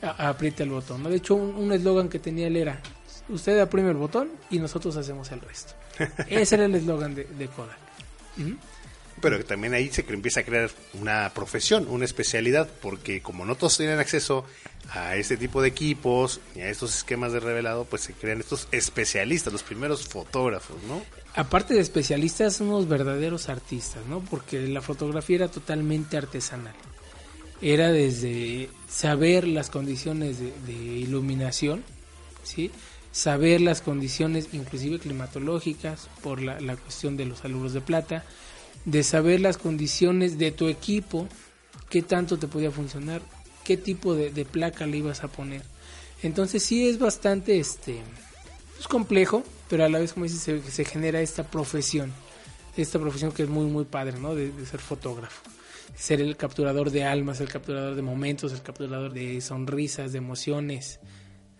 a- 0.02 0.28
aprieta 0.28 0.62
el 0.62 0.70
botón, 0.70 1.02
¿no? 1.02 1.08
De 1.08 1.16
hecho, 1.16 1.34
un 1.34 1.72
eslogan 1.72 2.08
que 2.10 2.18
tenía 2.18 2.46
él 2.48 2.56
era, 2.56 2.80
usted 3.30 3.58
aprime 3.60 3.90
el 3.90 3.96
botón 3.96 4.30
y 4.50 4.58
nosotros 4.58 4.96
hacemos 4.98 5.32
el 5.32 5.40
resto. 5.40 5.72
Ese 6.28 6.54
era 6.56 6.66
el 6.66 6.74
eslogan 6.74 7.14
de, 7.14 7.24
de 7.24 7.48
Kodak. 7.48 7.78
Ujú. 8.38 8.56
Pero 9.20 9.44
también 9.44 9.74
ahí 9.74 9.88
se 9.90 10.04
empieza 10.08 10.40
a 10.40 10.42
crear 10.42 10.70
una 10.94 11.32
profesión, 11.34 11.86
una 11.88 12.04
especialidad, 12.04 12.68
porque 12.82 13.22
como 13.22 13.44
no 13.44 13.54
todos 13.54 13.76
tienen 13.76 13.98
acceso 13.98 14.44
a 14.90 15.16
este 15.16 15.36
tipo 15.36 15.62
de 15.62 15.68
equipos 15.68 16.40
y 16.54 16.60
a 16.60 16.68
estos 16.68 16.96
esquemas 16.96 17.32
de 17.32 17.40
revelado, 17.40 17.84
pues 17.84 18.02
se 18.02 18.12
crean 18.12 18.40
estos 18.40 18.68
especialistas, 18.70 19.52
los 19.52 19.62
primeros 19.62 20.06
fotógrafos, 20.06 20.76
¿no? 20.88 21.02
Aparte 21.36 21.74
de 21.74 21.80
especialistas, 21.80 22.56
son 22.56 22.68
unos 22.68 22.88
verdaderos 22.88 23.48
artistas, 23.48 24.06
¿no? 24.06 24.20
Porque 24.20 24.68
la 24.68 24.80
fotografía 24.80 25.36
era 25.36 25.48
totalmente 25.48 26.16
artesanal. 26.16 26.74
Era 27.60 27.90
desde 27.90 28.68
saber 28.88 29.48
las 29.48 29.70
condiciones 29.70 30.38
de, 30.38 30.72
iluminación, 30.72 31.82
¿sí? 32.44 32.70
Saber 33.10 33.60
las 33.60 33.80
condiciones 33.80 34.48
inclusive 34.52 34.98
climatológicas 34.98 36.08
por 36.22 36.40
la, 36.40 36.60
la 36.60 36.76
cuestión 36.76 37.16
de 37.16 37.24
los 37.24 37.44
alumnos 37.44 37.72
de 37.72 37.80
plata, 37.80 38.24
de 38.84 39.02
saber 39.02 39.40
las 39.40 39.58
condiciones 39.58 40.38
de 40.38 40.52
tu 40.52 40.68
equipo, 40.68 41.28
qué 41.90 42.02
tanto 42.02 42.38
te 42.38 42.48
podía 42.48 42.70
funcionar, 42.70 43.22
qué 43.64 43.76
tipo 43.76 44.14
de, 44.14 44.44
placa 44.44 44.86
le 44.86 44.98
ibas 44.98 45.24
a 45.24 45.28
poner. 45.28 45.62
Entonces 46.22 46.62
sí 46.62 46.88
es 46.88 46.98
bastante 46.98 47.58
este 47.58 48.00
es 48.78 48.88
complejo, 48.88 49.44
pero 49.68 49.84
a 49.84 49.88
la 49.88 49.98
vez, 49.98 50.12
como 50.12 50.24
dices, 50.24 50.40
se, 50.40 50.62
se 50.62 50.84
genera 50.84 51.20
esta 51.20 51.44
profesión 51.44 52.12
esta 52.76 52.98
profesión 52.98 53.32
que 53.32 53.44
es 53.44 53.48
muy, 53.48 53.66
muy 53.66 53.84
padre, 53.84 54.18
¿no? 54.18 54.34
De, 54.34 54.50
de 54.50 54.66
ser 54.66 54.80
fotógrafo. 54.80 55.42
Ser 55.94 56.20
el 56.20 56.36
capturador 56.36 56.90
de 56.90 57.04
almas, 57.04 57.40
el 57.40 57.48
capturador 57.48 57.94
de 57.94 58.02
momentos, 58.02 58.52
el 58.52 58.62
capturador 58.62 59.12
de 59.12 59.40
sonrisas, 59.40 60.12
de 60.12 60.18
emociones. 60.18 61.00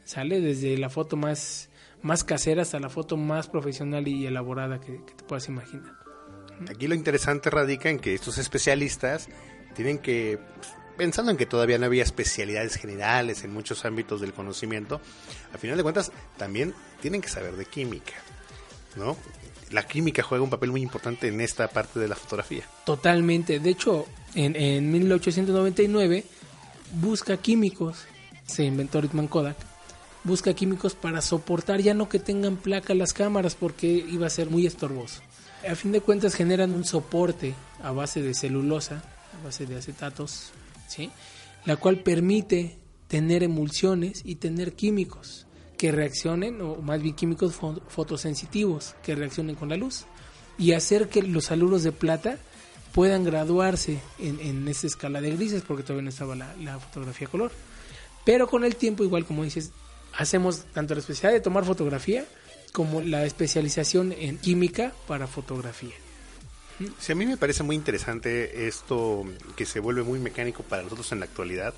Sale 0.05 0.41
desde 0.41 0.77
la 0.77 0.91
foto 0.91 1.17
más, 1.17 1.71
más 2.03 2.25
casera 2.25 2.63
hasta 2.63 2.81
la 2.81 2.89
foto 2.89 3.17
más 3.17 3.49
profesional 3.49 4.09
y 4.09 4.27
elaborada 4.27 4.81
que, 4.81 5.05
que 5.05 5.15
te 5.15 5.25
puedas 5.25 5.49
imaginar. 5.49 6.04
Aquí 6.69 6.87
lo 6.87 6.95
interesante 6.95 7.51
radica 7.51 7.91
en 7.91 7.99
que 7.99 8.15
estos 8.15 8.39
especialistas 8.39 9.29
tienen 9.75 9.99
que, 9.99 10.39
pues, 10.57 10.69
pensando 10.97 11.31
en 11.31 11.37
que 11.37 11.47
todavía 11.47 11.79
no 11.79 11.87
había 11.87 12.03
especialidades 12.03 12.77
generales 12.77 13.45
en 13.45 13.53
muchos 13.53 13.85
ámbitos 13.85 14.21
del 14.21 14.33
conocimiento, 14.33 15.01
al 15.53 15.59
final 15.59 15.77
de 15.77 15.83
cuentas 15.83 16.13
también 16.37 16.75
tienen 17.01 17.21
que 17.21 17.29
saber 17.29 17.57
de 17.57 17.67
química, 17.67 18.15
¿no? 18.97 19.17
La 19.71 19.87
química 19.87 20.23
juega 20.23 20.45
un 20.45 20.51
papel 20.51 20.71
muy 20.71 20.83
importante 20.83 21.29
en 21.29 21.41
esta 21.41 21.69
parte 21.69 21.99
de 21.99 22.07
la 22.07 22.15
fotografía. 22.15 22.65
Totalmente. 22.85 23.59
De 23.59 23.71
hecho, 23.71 24.07
en, 24.35 24.55
en 24.55 24.91
1899 24.93 26.25
busca 27.01 27.37
químicos, 27.39 28.05
se 28.47 28.65
inventó 28.65 29.01
Ritman 29.01 29.27
Kodak, 29.27 29.57
busca 30.23 30.55
químicos 30.55 30.95
para 30.95 31.21
soportar 31.23 31.81
ya 31.81 31.95
no 31.95 32.09
que 32.09 32.19
tengan 32.19 32.57
placa 32.57 32.95
las 32.95 33.13
cámaras 33.13 33.57
porque 33.57 33.87
iba 33.87 34.27
a 34.27 34.31
ser 34.31 34.51
muy 34.51 34.67
estorboso. 34.67 35.23
A 35.69 35.75
fin 35.77 35.93
de 35.93 36.01
cuentas 36.01 36.35
generan 36.35 36.73
un 36.73 36.85
soporte 36.85 37.55
a 37.83 37.91
base 37.93 38.21
de 38.23 38.35
celulosa, 38.35 39.03
a 39.41 39.45
base 39.45 39.67
de 39.67 39.77
acetatos, 39.77 40.51
¿sí? 40.89 41.11
la 41.65 41.77
cual 41.77 42.01
permite 42.01 42.79
tener 43.09 43.43
emulsiones 43.43 44.23
y 44.25 44.37
tener 44.37 44.75
químicos 44.75 45.47
que 45.79 45.93
reaccionen, 45.93 46.61
o 46.61 46.77
más 46.77 47.01
bien 47.03 47.15
químicos 47.15 47.59
fo- 47.59 47.81
fotosensitivos, 47.89 48.95
que 49.03 49.15
reaccionen 49.15 49.55
con 49.57 49.69
la 49.69 49.77
luz 49.77 50.05
y 50.59 50.73
hacer 50.73 51.09
que 51.09 51.23
los 51.23 51.51
aluros 51.51 51.83
de 51.83 51.93
plata 51.93 52.39
puedan 52.93 53.25
graduarse 53.25 54.01
en, 54.19 54.39
en 54.41 54.69
esa 54.69 54.87
escala 54.87 55.21
de 55.21 55.31
grises, 55.35 55.63
porque 55.67 55.83
todavía 55.83 56.05
no 56.05 56.11
estaba 56.11 56.37
la, 56.37 56.55
la 56.57 56.79
fotografía 56.79 57.27
color. 57.27 57.51
Pero 58.25 58.47
con 58.47 58.65
el 58.65 58.77
tiempo, 58.77 59.03
igual 59.03 59.25
como 59.27 59.43
dices, 59.45 59.73
hacemos 60.17 60.65
tanto 60.73 60.95
la 60.95 61.01
especialidad 61.01 61.39
de 61.39 61.43
tomar 61.43 61.65
fotografía 61.65 62.25
como 62.75 63.01
la 63.01 63.25
especialización 63.25 64.11
en 64.11 64.37
química 64.37 64.93
para 65.07 65.29
fotografía. 65.29 65.95
Sí, 66.99 67.13
a 67.13 67.15
mí 67.15 67.25
me 67.25 67.37
parece 67.37 67.63
muy 67.63 67.77
interesante 67.77 68.67
esto 68.67 69.25
que 69.55 69.65
se 69.65 69.79
vuelve 69.79 70.03
muy 70.03 70.19
mecánico 70.19 70.65
para 70.65 70.83
nosotros 70.83 71.13
en 71.13 71.21
la 71.21 71.27
actualidad, 71.27 71.73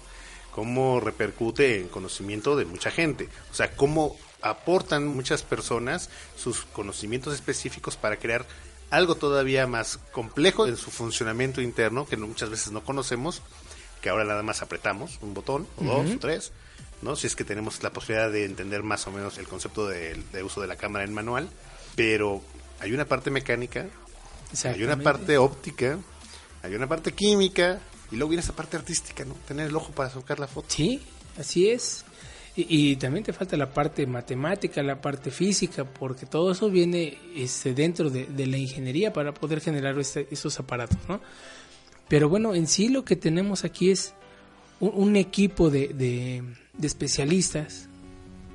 cómo 0.53 0.99
repercute 0.99 1.83
en 1.83 1.89
conocimiento 1.89 2.57
de 2.57 2.65
mucha 2.65 2.91
gente, 2.91 3.29
o 3.53 3.55
sea, 3.55 3.77
cómo 3.77 4.17
aportan 4.41 5.07
muchas 5.07 5.43
personas 5.43 6.09
sus 6.35 6.63
conocimientos 6.63 7.35
específicos 7.35 7.99
para 7.99 8.17
crear 8.17 8.47
algo 8.89 9.17
todavía 9.17 9.67
más 9.67 9.99
complejo 10.13 10.67
en 10.67 10.79
su 10.79 10.91
funcionamiento 10.91 11.61
interno 11.61 12.07
que 12.07 12.17
muchas 12.17 12.49
veces 12.49 12.73
no 12.73 12.83
conocemos, 12.83 13.43
que 14.01 14.09
ahora 14.09 14.25
nada 14.25 14.43
más 14.43 14.63
apretamos 14.63 15.19
un 15.21 15.35
botón 15.35 15.67
o 15.77 15.85
dos 15.85 16.11
o 16.11 16.19
tres, 16.19 16.53
¿no? 17.03 17.17
Si 17.17 17.27
es 17.27 17.37
que 17.37 17.45
tenemos 17.45 17.83
la 17.83 17.91
posibilidad 17.93 18.31
de 18.31 18.45
entender 18.45 18.83
más 18.83 19.07
o 19.07 19.13
menos 19.13 19.39
el 19.39 19.47
concepto 19.49 19.87
de, 19.89 20.21
de 20.33 20.43
uso 20.43 20.61
de 20.61 20.67
la 20.67 20.77
cámara 20.77 21.05
en 21.05 21.13
manual, 21.15 21.49
pero 21.95 22.43
hay 22.81 22.93
una 22.93 23.05
parte 23.07 23.31
mecánica 23.31 23.87
hay 24.65 24.83
una 24.85 24.97
parte 24.97 25.39
óptica, 25.39 25.99
hay 26.63 26.75
una 26.75 26.87
parte 26.87 27.13
química 27.13 27.81
y 28.11 28.17
luego 28.17 28.31
viene 28.31 28.43
esa 28.43 28.55
parte 28.55 28.77
artística, 28.77 29.25
¿no? 29.25 29.35
Tener 29.47 29.67
el 29.69 29.77
ojo 29.77 29.93
para 29.93 30.09
sacar 30.09 30.39
la 30.39 30.47
foto. 30.47 30.69
Sí, 30.71 31.03
así 31.39 31.69
es. 31.69 32.05
Y, 32.55 32.93
y 32.93 32.97
también 32.97 33.25
te 33.25 33.33
falta 33.33 33.57
la 33.57 33.75
parte 33.75 34.07
matemática, 34.07 34.83
la 34.83 35.01
parte 35.01 35.31
física, 35.31 35.85
porque 35.85 36.25
todo 36.27 36.53
eso 36.53 36.71
viene 36.71 37.19
este, 37.35 37.75
dentro 37.75 38.09
de, 38.09 38.27
de 38.27 38.47
la 38.47 38.57
ingeniería 38.57 39.13
para 39.13 39.35
poder 39.35 39.61
generar 39.61 39.99
este- 39.99 40.29
esos 40.31 40.59
aparatos, 40.61 40.99
¿no? 41.09 41.21
Pero 42.09 42.29
bueno, 42.29 42.55
en 42.55 42.67
sí 42.69 42.89
lo 42.89 43.05
que 43.05 43.17
tenemos 43.17 43.65
aquí 43.65 43.91
es 43.91 44.15
un, 44.81 45.17
equipo 45.17 45.71
de, 45.71 45.89
de- 45.89 46.43
especialistas 46.83 47.89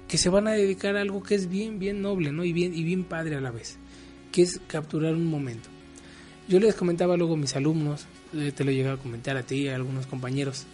que 0.08 0.18
se 0.18 0.30
van 0.30 0.48
a 0.48 0.52
dedicar 0.52 0.98
a 0.98 1.02
algo 1.02 1.24
que 1.24 1.36
es 1.36 1.50
bien, 1.50 1.80
bien 1.80 2.02
noble, 2.02 2.32
¿no? 2.32 2.44
Y 2.44 2.54
bien, 2.54 2.74
y 2.76 2.84
bien 2.84 3.04
padre 3.04 3.36
a 3.36 3.42
la 3.42 3.52
vez, 3.52 3.78
que 4.32 4.42
es 4.42 4.60
capturar 4.68 5.14
un 5.14 5.26
momento. 5.26 5.70
Yo 6.48 6.60
les 6.60 6.76
comentaba 6.76 7.16
luego 7.18 7.36
a 7.36 7.38
mis 7.38 7.56
alumnos, 7.56 8.06
eh, 8.34 8.52
te 8.54 8.64
lo 8.64 8.72
he 8.72 8.76
llegado 8.76 8.96
a 8.96 9.02
comentar 9.02 9.38
a 9.38 9.44
ti, 9.44 9.68
a 9.68 9.76
algunos 9.76 10.06
compañeros, 10.08 10.66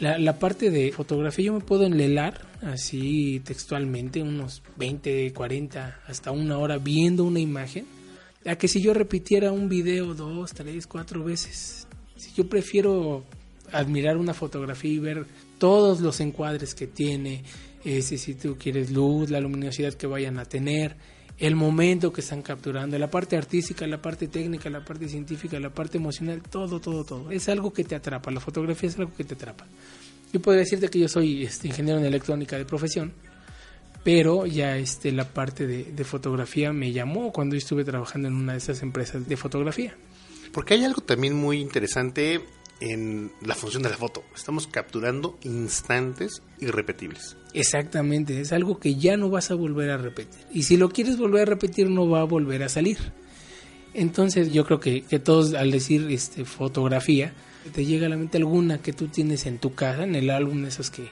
la, 0.00 0.18
la 0.18 0.38
parte 0.38 0.70
de 0.70 0.90
fotografía 0.92 1.46
yo 1.46 1.52
me 1.52 1.60
puedo 1.60 1.84
enlelar 1.84 2.46
así 2.62 3.40
textualmente 3.44 4.22
unos 4.22 4.62
20, 4.76 5.32
40, 5.32 6.00
hasta 6.06 6.32
una 6.32 6.58
hora 6.58 6.78
viendo 6.78 7.24
una 7.24 7.38
imagen, 7.38 7.86
a 8.46 8.56
que 8.56 8.68
si 8.68 8.80
yo 8.80 8.92
repitiera 8.92 9.52
un 9.52 9.68
video 9.68 10.14
dos, 10.14 10.52
tres, 10.52 10.86
cuatro 10.86 11.22
veces. 11.24 11.86
Si 12.16 12.32
yo 12.32 12.48
prefiero 12.48 13.24
admirar 13.72 14.16
una 14.16 14.34
fotografía 14.34 14.92
y 14.92 14.98
ver 14.98 15.26
todos 15.58 16.00
los 16.00 16.20
encuadres 16.20 16.74
que 16.74 16.86
tiene, 16.86 17.44
ese, 17.84 18.18
si 18.18 18.34
tú 18.34 18.56
quieres 18.58 18.90
luz, 18.90 19.30
la 19.30 19.40
luminosidad 19.40 19.94
que 19.94 20.06
vayan 20.06 20.38
a 20.38 20.44
tener, 20.44 20.96
el 21.38 21.56
momento 21.56 22.12
que 22.12 22.20
están 22.20 22.42
capturando, 22.42 22.98
la 22.98 23.10
parte 23.10 23.36
artística, 23.36 23.86
la 23.86 24.00
parte 24.00 24.28
técnica, 24.28 24.70
la 24.70 24.84
parte 24.84 25.08
científica, 25.08 25.58
la 25.58 25.70
parte 25.70 25.98
emocional, 25.98 26.42
todo, 26.42 26.80
todo, 26.80 27.04
todo. 27.04 27.30
Es 27.30 27.48
algo 27.48 27.72
que 27.72 27.84
te 27.84 27.94
atrapa, 27.94 28.30
la 28.30 28.40
fotografía 28.40 28.88
es 28.88 28.98
algo 28.98 29.12
que 29.14 29.24
te 29.24 29.34
atrapa. 29.34 29.66
Yo 30.32 30.40
podría 30.40 30.60
decirte 30.60 30.88
que 30.88 30.98
yo 30.98 31.08
soy 31.08 31.44
este, 31.44 31.68
ingeniero 31.68 31.98
en 31.98 32.06
electrónica 32.06 32.56
de 32.56 32.64
profesión, 32.64 33.12
pero 34.04 34.46
ya 34.46 34.76
este, 34.76 35.10
la 35.12 35.28
parte 35.28 35.66
de, 35.66 35.84
de 35.84 36.04
fotografía 36.04 36.72
me 36.72 36.92
llamó 36.92 37.32
cuando 37.32 37.56
estuve 37.56 37.84
trabajando 37.84 38.28
en 38.28 38.34
una 38.34 38.52
de 38.52 38.58
esas 38.58 38.82
empresas 38.82 39.26
de 39.26 39.36
fotografía. 39.36 39.94
Porque 40.52 40.74
hay 40.74 40.84
algo 40.84 41.00
también 41.00 41.34
muy 41.34 41.60
interesante 41.60 42.40
en 42.90 43.32
la 43.40 43.54
función 43.54 43.82
de 43.82 43.88
la 43.88 43.96
foto. 43.96 44.24
Estamos 44.34 44.66
capturando 44.66 45.38
instantes 45.42 46.42
irrepetibles. 46.60 47.36
Exactamente, 47.54 48.40
es 48.40 48.52
algo 48.52 48.78
que 48.78 48.96
ya 48.96 49.16
no 49.16 49.30
vas 49.30 49.50
a 49.50 49.54
volver 49.54 49.90
a 49.90 49.96
repetir. 49.96 50.40
Y 50.52 50.64
si 50.64 50.76
lo 50.76 50.90
quieres 50.90 51.16
volver 51.16 51.42
a 51.42 51.44
repetir, 51.46 51.88
no 51.88 52.08
va 52.08 52.20
a 52.20 52.24
volver 52.24 52.62
a 52.62 52.68
salir. 52.68 52.98
Entonces 53.94 54.52
yo 54.52 54.66
creo 54.66 54.80
que, 54.80 55.02
que 55.02 55.18
todos 55.18 55.54
al 55.54 55.70
decir 55.70 56.08
este, 56.10 56.44
fotografía, 56.44 57.32
te 57.72 57.86
llega 57.86 58.06
a 58.06 58.10
la 58.10 58.16
mente 58.16 58.36
alguna 58.36 58.78
que 58.78 58.92
tú 58.92 59.08
tienes 59.08 59.46
en 59.46 59.58
tu 59.58 59.74
casa, 59.74 60.04
en 60.04 60.14
el 60.14 60.28
álbum, 60.28 60.66
esos 60.66 60.90
que, 60.90 61.08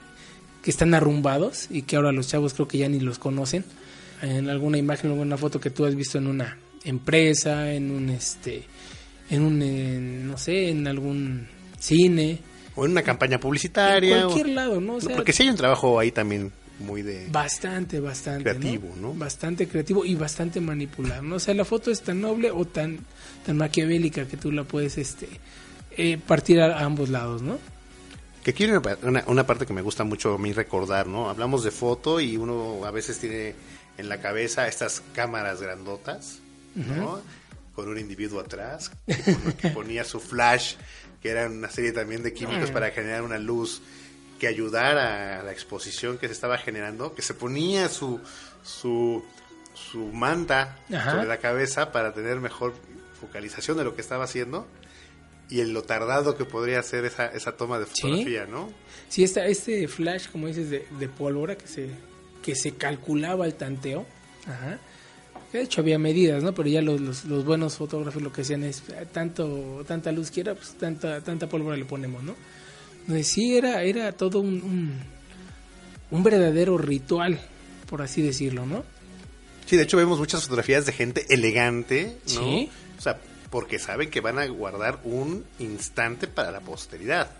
que 0.62 0.70
están 0.70 0.92
arrumbados 0.92 1.68
y 1.70 1.82
que 1.82 1.96
ahora 1.96 2.12
los 2.12 2.28
chavos 2.28 2.52
creo 2.52 2.68
que 2.68 2.78
ya 2.78 2.88
ni 2.88 3.00
los 3.00 3.18
conocen. 3.18 3.64
En 4.20 4.50
alguna 4.50 4.76
imagen 4.76 5.10
o 5.10 5.14
alguna 5.14 5.38
foto 5.38 5.58
que 5.58 5.70
tú 5.70 5.86
has 5.86 5.94
visto 5.94 6.18
en 6.18 6.26
una 6.26 6.58
empresa, 6.84 7.72
en 7.72 7.90
un, 7.90 8.10
este, 8.10 8.64
en 9.30 9.42
un, 9.42 10.26
no 10.26 10.36
sé, 10.36 10.68
en 10.68 10.86
algún 10.86 11.48
cine, 11.82 12.38
O 12.76 12.84
en 12.86 12.92
una 12.92 13.02
campaña 13.02 13.34
en 13.34 13.40
publicitaria. 13.40 14.22
cualquier 14.24 14.46
o- 14.46 14.50
lado, 14.50 14.80
¿no? 14.80 14.92
O 14.94 15.00
No, 15.00 15.00
sea, 15.00 15.16
porque 15.16 15.32
sí 15.32 15.42
hay 15.42 15.50
un 15.50 15.56
trabajo 15.56 15.98
ahí 15.98 16.10
también 16.12 16.52
muy 16.78 17.02
de... 17.02 17.28
Bastante, 17.30 18.00
bastante. 18.00 18.44
Creativo, 18.44 18.94
¿no? 19.00 19.12
Bastante 19.14 19.68
creativo 19.68 20.04
y 20.04 20.14
bastante 20.14 20.60
manipular, 20.60 21.22
¿no? 21.22 21.36
O 21.36 21.40
sea, 21.40 21.54
la 21.54 21.64
foto 21.64 21.90
es 21.90 22.00
tan 22.02 22.20
noble 22.20 22.50
o 22.50 22.64
tan, 22.64 22.98
tan 23.44 23.56
maquiavélica 23.56 24.26
que 24.26 24.36
tú 24.36 24.50
la 24.52 24.64
puedes 24.64 24.96
este, 24.98 25.28
eh, 25.96 26.18
partir 26.26 26.60
a, 26.60 26.78
a 26.78 26.84
ambos 26.84 27.08
lados, 27.10 27.42
¿no? 27.42 27.58
Que 28.42 28.50
aquí 28.52 28.64
hay 28.64 28.70
una, 28.70 28.82
una, 29.02 29.24
una 29.26 29.46
parte 29.46 29.66
que 29.66 29.72
me 29.72 29.82
gusta 29.82 30.02
mucho 30.04 30.34
a 30.34 30.38
mí 30.38 30.52
recordar, 30.52 31.06
¿no? 31.06 31.28
Hablamos 31.30 31.62
de 31.62 31.70
foto 31.70 32.20
y 32.20 32.36
uno 32.36 32.84
a 32.84 32.90
veces 32.90 33.18
tiene 33.18 33.54
en 33.98 34.08
la 34.08 34.20
cabeza 34.20 34.66
estas 34.66 35.02
cámaras 35.14 35.60
grandotas, 35.60 36.38
¿no? 36.74 37.20
Con 37.74 37.88
un 37.88 37.98
individuo 37.98 38.40
atrás 38.40 38.90
que, 39.06 39.14
pon- 39.14 39.52
que 39.54 39.68
ponía 39.70 40.04
su 40.04 40.20
flash, 40.20 40.74
que 41.22 41.30
era 41.30 41.46
una 41.46 41.70
serie 41.70 41.92
también 41.92 42.22
de 42.22 42.32
químicos 42.34 42.70
Mm. 42.70 42.72
para 42.74 42.90
generar 42.90 43.22
una 43.22 43.38
luz 43.38 43.80
que 44.38 44.46
ayudara 44.48 45.40
a 45.40 45.42
la 45.42 45.52
exposición 45.52 46.18
que 46.18 46.26
se 46.26 46.32
estaba 46.34 46.58
generando, 46.58 47.14
que 47.14 47.22
se 47.22 47.32
ponía 47.34 47.88
su 47.88 48.20
su, 48.64 49.24
su 49.74 49.98
manta 50.12 50.78
Ajá. 50.92 51.12
sobre 51.12 51.26
la 51.26 51.38
cabeza 51.38 51.90
para 51.92 52.12
tener 52.12 52.38
mejor 52.40 52.74
focalización 53.20 53.76
de 53.78 53.84
lo 53.84 53.94
que 53.94 54.00
estaba 54.00 54.24
haciendo 54.24 54.66
y 55.48 55.60
en 55.60 55.72
lo 55.74 55.82
tardado 55.82 56.36
que 56.36 56.44
podría 56.44 56.82
ser 56.82 57.04
esa, 57.04 57.26
esa 57.26 57.56
toma 57.56 57.78
de 57.78 57.86
Sí. 57.86 58.02
fotografía, 58.02 58.46
¿no? 58.46 58.70
Sí, 59.08 59.22
esta, 59.24 59.46
este 59.46 59.86
flash, 59.88 60.28
como 60.30 60.46
dices, 60.46 60.70
de, 60.70 60.86
de 60.98 61.08
pólvora 61.08 61.56
que 61.56 61.66
se, 61.66 61.88
que 62.42 62.54
se 62.54 62.72
calculaba 62.74 63.44
el 63.46 63.54
tanteo. 63.54 64.06
Ajá. 64.46 64.78
De 65.52 65.60
hecho, 65.60 65.82
había 65.82 65.98
medidas, 65.98 66.42
¿no? 66.42 66.54
Pero 66.54 66.68
ya 66.68 66.80
los, 66.80 67.00
los, 67.00 67.24
los 67.26 67.44
buenos 67.44 67.76
fotógrafos 67.76 68.22
lo 68.22 68.32
que 68.32 68.40
hacían 68.40 68.64
es 68.64 68.82
eh, 68.88 69.06
tanto, 69.12 69.84
tanta 69.86 70.10
luz 70.10 70.30
quiera, 70.30 70.54
pues 70.54 70.74
tanta, 70.74 71.20
tanta 71.20 71.48
pólvora 71.48 71.76
le 71.76 71.84
ponemos, 71.84 72.22
¿no? 72.22 72.34
Entonces, 73.02 73.26
sí, 73.28 73.56
era, 73.56 73.82
era 73.82 74.12
todo 74.12 74.40
un, 74.40 74.62
un, 74.62 74.92
un 76.10 76.22
verdadero 76.22 76.78
ritual, 76.78 77.38
por 77.88 78.00
así 78.00 78.22
decirlo, 78.22 78.64
¿no? 78.64 78.84
Sí, 79.66 79.76
de 79.76 79.82
hecho 79.82 79.96
vemos 79.96 80.18
muchas 80.18 80.42
fotografías 80.42 80.86
de 80.86 80.92
gente 80.92 81.26
elegante, 81.28 82.16
¿no? 82.34 82.40
Sí. 82.40 82.70
O 82.98 83.02
sea, 83.02 83.18
porque 83.50 83.78
saben 83.78 84.10
que 84.10 84.20
van 84.20 84.38
a 84.38 84.46
guardar 84.46 85.00
un 85.04 85.44
instante 85.58 86.28
para 86.28 86.50
la 86.50 86.60
posteridad. 86.60 87.30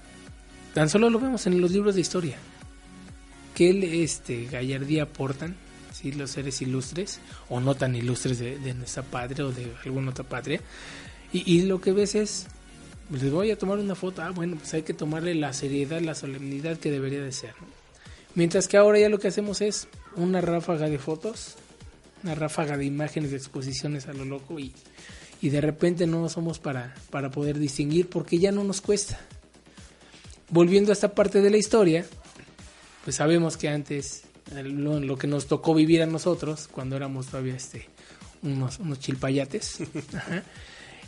Tan 0.75 0.91
solo 0.91 1.09
lo 1.09 1.19
vemos 1.19 1.47
en 1.47 1.61
los 1.61 1.71
libros 1.71 1.95
de 1.95 2.03
historia. 2.03 2.37
¿Qué 3.55 4.03
este, 4.03 4.47
gallardía 4.47 5.05
aportan? 5.05 5.57
Los 6.11 6.33
seres 6.33 6.61
ilustres 6.61 7.21
o 7.49 7.61
no 7.61 7.77
tan 7.77 7.95
ilustres 7.95 8.41
de, 8.41 8.59
de 8.59 8.75
nuestra 8.75 9.05
patria 9.05 9.47
o 9.47 9.53
de 9.53 9.73
alguna 9.85 10.11
otra 10.11 10.25
patria. 10.25 10.61
Y, 11.33 11.51
y 11.55 11.63
lo 11.63 11.81
que 11.81 11.93
ves 11.93 12.17
es, 12.17 12.47
les 13.11 13.31
voy 13.31 13.53
a 13.53 13.59
tomar 13.59 13.79
una 13.79 13.95
foto, 13.95 14.23
ah, 14.23 14.31
bueno, 14.31 14.57
pues 14.57 14.75
hay 14.75 14.83
que 14.83 14.95
tomarle 14.95 15.37
la 15.37 15.53
seriedad, 15.53 16.01
la 16.01 16.17
solemnidad 16.17 16.79
que 16.79 16.91
debería 16.91 17.23
de 17.23 17.31
ser. 17.31 17.55
¿no? 17.61 17.69
Mientras 18.35 18.67
que 18.67 18.79
ahora 18.79 18.99
ya 18.99 19.09
lo 19.09 19.19
que 19.19 19.29
hacemos 19.29 19.61
es 19.61 19.89
una 20.17 20.41
ráfaga 20.41 20.89
de 20.89 20.99
fotos, 20.99 21.57
una 22.23 22.35
ráfaga 22.35 22.77
de 22.77 22.87
imágenes, 22.87 23.31
de 23.31 23.37
exposiciones 23.37 24.09
a 24.09 24.15
lo 24.15 24.25
loco 24.25 24.59
y, 24.59 24.73
y 25.43 25.51
de 25.51 25.61
repente 25.61 26.07
no 26.07 26.27
somos 26.29 26.59
para, 26.59 26.95
para 27.11 27.31
poder 27.31 27.59
distinguir 27.59 28.09
porque 28.09 28.39
ya 28.39 28.51
no 28.51 28.65
nos 28.65 28.81
cuesta. 28.81 29.21
Volviendo 30.49 30.93
a 30.93 30.95
esta 30.95 31.15
parte 31.15 31.43
de 31.43 31.51
la 31.51 31.57
historia, 31.59 32.07
pues 33.05 33.17
sabemos 33.17 33.57
que 33.57 33.69
antes 33.69 34.23
lo, 34.63 35.01
lo 35.01 35.17
que 35.17 35.27
nos 35.27 35.47
tocó 35.47 35.75
vivir 35.75 36.03
a 36.03 36.07
nosotros 36.07 36.69
cuando 36.71 36.97
éramos 36.97 37.27
todavía 37.27 37.55
este 37.55 37.89
unos, 38.43 38.79
unos 38.79 38.99
chilpayates 38.99 39.79
ajá, 40.15 40.43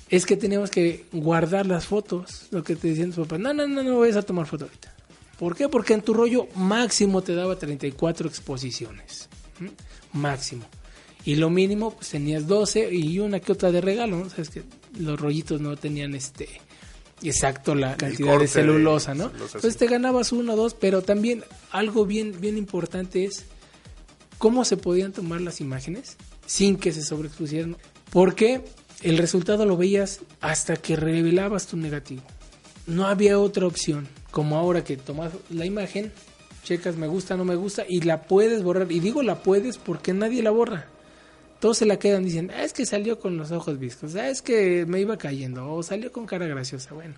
es 0.09 0.27
que 0.27 0.37
teníamos 0.37 0.71
que 0.71 1.07
guardar 1.13 1.67
las 1.67 1.87
fotos 1.87 2.49
lo 2.51 2.63
que 2.63 2.77
te 2.77 2.89
decían 2.89 3.13
tus 3.13 3.27
papás 3.27 3.41
no 3.41 3.53
no 3.53 3.67
no 3.67 3.83
no 3.83 3.99
vayas 3.99 4.17
a 4.17 4.23
tomar 4.23 4.47
foto 4.47 4.65
ahorita 4.65 4.95
¿por 5.39 5.57
qué? 5.57 5.69
porque 5.69 5.95
en 5.95 6.03
tu 6.03 6.15
rollo 6.15 6.49
máximo 6.55 7.23
te 7.23 7.35
daba 7.35 7.59
34 7.59 8.29
exposiciones 8.29 9.29
¿m? 9.61 9.71
máximo 10.13 10.65
y 11.25 11.37
lo 11.37 11.51
mínimo 11.51 11.93
pues 11.93 12.11
tenías 12.11 12.47
12 12.47 12.95
y 12.95 13.19
una 13.19 13.41
que 13.41 13.53
otra 13.53 13.73
de 13.73 13.81
regalo 13.81 14.19
¿no? 14.19 14.31
sabes 14.31 14.51
que 14.51 14.63
los 14.99 15.19
rollitos 15.19 15.61
no 15.61 15.77
tenían 15.77 16.15
este 16.15 16.49
exacto 17.29 17.75
la 17.75 17.97
cantidad 17.97 18.29
corte 18.29 18.45
de 18.45 18.49
celulosa, 18.49 19.15
¿no? 19.15 19.29
celulosa, 19.29 19.59
Entonces 19.59 19.73
sí. 19.75 19.79
te 19.79 19.87
ganabas 19.87 20.33
uno 20.33 20.55
o 20.55 20.57
dos, 20.57 20.75
pero 20.75 21.03
también 21.03 21.45
algo 21.71 22.07
bien, 22.07 22.41
bien 22.41 22.57
importante 22.59 23.25
es 23.25 23.45
cómo 24.39 24.65
se 24.65 24.77
podían 24.77 25.13
tomar 25.13 25.41
las 25.41 25.61
imágenes 25.61 26.17
sin 26.47 26.77
que 26.77 26.93
se 26.93 27.03
sobreexpusieran. 27.03 27.77
Porque 28.11 28.63
el 29.03 29.19
resultado 29.19 29.67
lo 29.67 29.77
veías 29.77 30.21
hasta 30.41 30.77
que 30.77 30.97
revelabas 30.97 31.67
tu 31.67 31.77
negativo. 31.77 32.23
No 32.87 33.07
había 33.07 33.39
otra 33.39 33.67
opción, 33.67 34.07
como 34.31 34.57
ahora 34.57 34.85
que 34.85 34.97
tomas 34.97 35.33
la 35.51 35.65
imagen, 35.65 36.13
checas 36.63 36.97
me 36.97 37.07
gusta, 37.07 37.37
no 37.37 37.45
me 37.45 37.55
gusta, 37.55 37.85
y 37.89 38.03
la 38.03 38.23
puedes 38.23 38.63
borrar. 38.63 38.91
Y 38.93 39.01
digo 39.01 39.23
la 39.23 39.43
puedes 39.43 39.79
porque 39.79 40.13
nadie 40.13 40.43
la 40.43 40.51
borra. 40.51 40.89
Todos 41.65 41.79
se 41.79 41.87
la 41.87 41.99
quedan 41.99 42.27
diciendo, 42.27 42.53
ah, 42.55 42.63
es 42.63 42.75
que 42.75 42.85
salió 42.85 43.19
con 43.19 43.39
los 43.39 43.51
ojos 43.51 43.79
viscos, 43.79 44.15
ah, 44.17 44.29
es 44.29 44.43
que 44.43 44.85
me 44.87 45.01
iba 45.01 45.17
cayendo, 45.17 45.73
o 45.73 45.83
salió 45.83 46.13
con 46.13 46.27
cara 46.27 46.47
graciosa. 46.47 46.93
Bueno, 46.93 47.15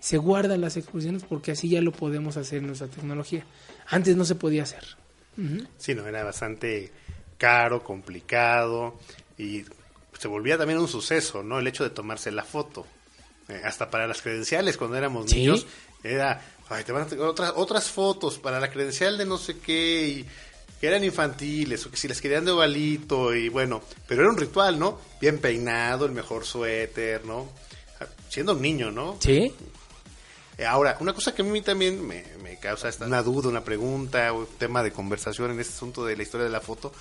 se 0.00 0.16
guardan 0.16 0.62
las 0.62 0.76
exposiciones 0.76 1.22
porque 1.22 1.52
así 1.52 1.68
ya 1.68 1.80
lo 1.80 1.92
podemos 1.92 2.36
hacer 2.36 2.58
en 2.58 2.66
nuestra 2.66 2.88
tecnología. 2.88 3.46
Antes 3.86 4.16
no 4.16 4.24
se 4.24 4.34
podía 4.34 4.64
hacer. 4.64 4.82
Ujú. 5.38 5.64
Sí, 5.78 5.94
no, 5.94 6.04
era 6.08 6.24
bastante 6.24 6.90
caro, 7.38 7.84
complicado 7.84 8.98
y 9.38 9.62
se 10.18 10.26
volvía 10.26 10.58
también 10.58 10.80
un 10.80 10.88
suceso, 10.88 11.44
¿no? 11.44 11.60
El 11.60 11.68
hecho 11.68 11.84
de 11.84 11.90
tomarse 11.90 12.32
la 12.32 12.42
foto. 12.42 12.84
Eh, 13.48 13.60
hasta 13.64 13.90
para 13.90 14.08
las 14.08 14.20
credenciales 14.22 14.76
cuando 14.76 14.96
éramos 14.96 15.30
Sí. 15.30 15.36
niños 15.36 15.68
era, 16.02 16.40
ay, 16.68 16.82
te 16.82 16.90
van 16.90 17.02
a 17.02 17.06
tener 17.06 17.24
otras 17.24 17.52
otras 17.54 17.88
fotos 17.92 18.40
para 18.40 18.58
la 18.58 18.72
credencial 18.72 19.16
de 19.16 19.24
no 19.24 19.38
sé 19.38 19.58
qué 19.58 20.08
y 20.08 20.26
que 20.80 20.86
eran 20.86 21.02
infantiles 21.04 21.84
o 21.86 21.90
que 21.90 21.96
si 21.96 22.08
las 22.08 22.20
querían 22.20 22.44
de 22.44 22.50
ovalito 22.52 23.34
y 23.34 23.48
bueno, 23.48 23.82
pero 24.06 24.22
era 24.22 24.30
un 24.30 24.36
ritual, 24.36 24.78
¿no? 24.78 25.00
Bien 25.20 25.38
peinado, 25.38 26.04
el 26.06 26.12
mejor 26.12 26.44
suéter, 26.44 27.24
¿no? 27.24 27.48
Siendo 28.28 28.52
un 28.52 28.62
niño, 28.62 28.90
¿no? 28.90 29.16
Sí, 29.20 29.54
Eh, 30.58 30.64
Ahora, 30.66 30.96
una 31.00 31.12
cosa 31.12 31.34
que 31.34 31.42
a 31.42 31.44
mí 31.44 31.62
también 31.62 32.06
me, 32.06 32.24
me 32.42 32.58
causa 32.58 32.88
esta, 32.88 33.06
una 33.06 33.22
duda, 33.22 33.48
una 33.48 33.64
pregunta, 33.64 34.32
un 34.32 34.46
tema 34.58 34.82
de 34.82 34.92
conversación 34.92 35.50
en 35.50 35.60
este 35.60 35.74
asunto 35.74 36.04
de 36.04 36.16
la 36.16 36.22
historia 36.22 36.44
de 36.44 36.52
la 36.52 36.60
foto, 36.60 36.92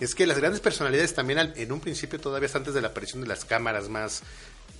es 0.00 0.14
que 0.14 0.26
las 0.26 0.38
grandes 0.38 0.60
personalidades 0.60 1.14
también 1.14 1.38
al- 1.38 1.52
en 1.56 1.70
un 1.72 1.80
principio, 1.80 2.18
todavía 2.20 2.46
hasta 2.46 2.58
antes 2.58 2.74
de 2.74 2.80
la 2.80 2.88
aparición 2.88 3.20
de 3.22 3.28
las 3.28 3.44
cámaras 3.44 3.88
más 3.88 4.22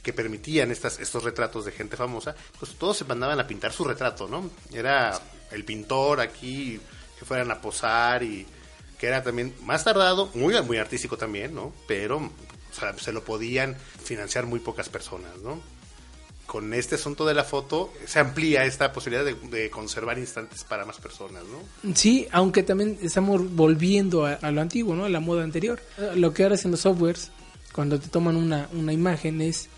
que 0.03 0.13
permitían 0.13 0.71
estas, 0.71 0.99
estos 1.01 1.23
retratos 1.25 1.65
de 1.65 1.73
gente 1.73 1.97
famosa, 1.97 2.35
pues 2.59 2.73
todos 2.77 2.97
se 2.97 3.05
mandaban 3.05 3.39
a 3.41 3.47
pintar 3.47 3.73
su 3.73 3.85
retrato, 3.85 4.27
¿no? 4.29 4.51
Era 4.73 5.21
el 5.53 5.65
pintor 5.65 6.21
aquí, 6.21 6.81
que 7.19 7.25
fueran 7.25 7.51
a 7.51 7.61
posar 7.61 8.23
y 8.23 8.47
que 8.99 9.07
era 9.07 9.23
también 9.23 9.55
más 9.63 9.85
tardado, 9.85 10.31
muy, 10.35 10.61
muy 10.63 10.79
artístico 10.79 11.17
también, 11.17 11.55
¿no? 11.55 11.73
Pero 11.87 12.19
o 12.19 12.75
sea, 12.75 12.97
se 12.99 13.13
lo 13.13 13.25
podían 13.25 13.77
financiar 13.77 14.47
muy 14.47 14.61
pocas 14.61 14.89
personas, 14.89 15.39
¿no? 15.43 15.61
con 16.49 16.73
este 16.73 16.95
asunto 16.95 17.27
de 17.27 17.35
la 17.35 17.45
foto 17.45 17.93
se 18.07 18.19
amplía 18.19 18.65
esta 18.65 18.91
posibilidad 18.91 19.23
de, 19.25 19.71
conservar 19.71 20.19
instantes 20.19 20.65
para 20.65 20.87
más 20.87 20.97
personas, 20.97 21.43
¿no? 21.45 21.95
sí, 21.95 22.27
aunque 22.33 22.63
también 22.63 22.99
estamos 23.03 23.55
volviendo 23.55 24.25
a, 24.25 24.33
a 24.33 24.51
lo 24.51 24.63
antiguo, 24.63 24.97
¿no? 24.97 25.05
A 25.05 25.11
la 25.11 25.21
moda 25.21 25.45
anterior. 25.45 25.79
Lo 26.17 26.33
que 26.33 26.45
ahora 26.45 26.55
hacen 26.55 26.71
los 26.71 26.81
softwares, 26.81 27.31
cuando 27.73 28.01
te 28.01 28.09
toman 28.09 28.35
una, 28.37 28.67
una 28.73 28.95
imagen, 28.95 29.43
es 29.43 29.69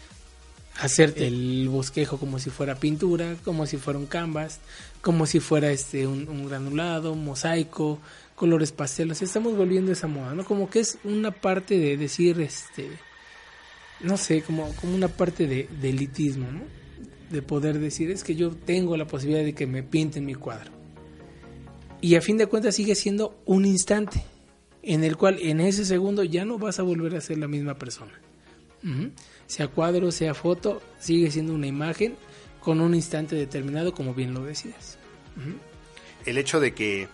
hacerte 0.78 1.26
el 1.26 1.68
bosquejo 1.68 2.18
como 2.18 2.38
si 2.38 2.50
fuera 2.50 2.76
pintura, 2.76 3.36
como 3.44 3.66
si 3.66 3.76
fuera 3.76 3.98
un 3.98 4.06
canvas, 4.06 4.60
como 5.02 5.26
si 5.26 5.40
fuera 5.40 5.70
este 5.70 6.06
un, 6.06 6.28
un 6.28 6.48
granulado, 6.48 7.12
un 7.12 7.24
mosaico, 7.24 7.98
colores 8.34 8.72
pastelos. 8.72 9.22
Estamos 9.22 9.56
volviendo 9.56 9.90
a 9.90 9.94
esa 9.94 10.06
moda, 10.06 10.34
¿no? 10.34 10.44
Como 10.44 10.70
que 10.70 10.80
es 10.80 10.98
una 11.04 11.30
parte 11.30 11.78
de 11.78 11.96
decir, 11.96 12.40
este, 12.40 12.88
no 14.00 14.16
sé, 14.16 14.42
como, 14.42 14.72
como 14.76 14.94
una 14.94 15.08
parte 15.08 15.46
de, 15.46 15.68
de 15.80 15.90
elitismo, 15.90 16.50
¿no? 16.50 16.62
De 17.30 17.42
poder 17.42 17.78
decir, 17.78 18.10
es 18.10 18.24
que 18.24 18.34
yo 18.34 18.50
tengo 18.50 18.96
la 18.96 19.06
posibilidad 19.06 19.44
de 19.44 19.54
que 19.54 19.66
me 19.66 19.82
pinten 19.82 20.24
mi 20.24 20.34
cuadro. 20.34 20.72
Y 22.00 22.14
a 22.14 22.22
fin 22.22 22.38
de 22.38 22.46
cuentas 22.46 22.74
sigue 22.74 22.94
siendo 22.94 23.42
un 23.44 23.66
instante 23.66 24.24
en 24.82 25.04
el 25.04 25.16
cual 25.16 25.38
en 25.40 25.60
ese 25.60 25.84
segundo 25.84 26.24
ya 26.24 26.44
no 26.44 26.58
vas 26.58 26.78
a 26.78 26.82
volver 26.82 27.14
a 27.14 27.20
ser 27.20 27.38
la 27.38 27.48
misma 27.48 27.74
persona. 27.74 28.12
Sea 29.46 29.68
cuadro, 29.68 30.10
sea 30.10 30.34
foto, 30.34 30.82
sigue 30.98 31.30
siendo 31.30 31.54
una 31.54 31.66
imagen 31.66 32.16
con 32.60 32.80
un 32.80 32.94
instante 32.94 33.36
determinado, 33.36 33.94
como 33.94 34.14
bien 34.14 34.34
lo 34.34 34.44
decías. 34.44 34.98
El 36.24 36.38
hecho 36.38 36.60
de 36.60 36.74
que 36.74 37.08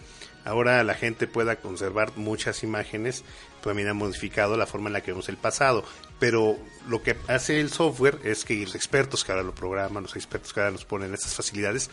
ahora 0.44 0.82
la 0.84 0.94
gente 0.94 1.26
pueda 1.26 1.56
conservar 1.56 2.12
muchas 2.16 2.62
imágenes 2.62 3.24
también 3.62 3.88
ha 3.88 3.94
modificado 3.94 4.56
la 4.56 4.66
forma 4.66 4.88
en 4.88 4.92
la 4.94 5.00
que 5.00 5.10
vemos 5.10 5.28
el 5.28 5.36
pasado. 5.36 5.84
Pero 6.18 6.56
lo 6.88 7.02
que 7.02 7.16
hace 7.28 7.60
el 7.60 7.70
software 7.70 8.18
es 8.24 8.44
que 8.44 8.62
los 8.62 8.74
expertos 8.74 9.24
que 9.24 9.32
ahora 9.32 9.44
lo 9.44 9.54
programan, 9.54 10.04
los 10.04 10.16
expertos 10.16 10.52
que 10.52 10.60
ahora 10.60 10.72
nos 10.72 10.84
ponen 10.84 11.12
estas 11.12 11.34
facilidades, 11.34 11.90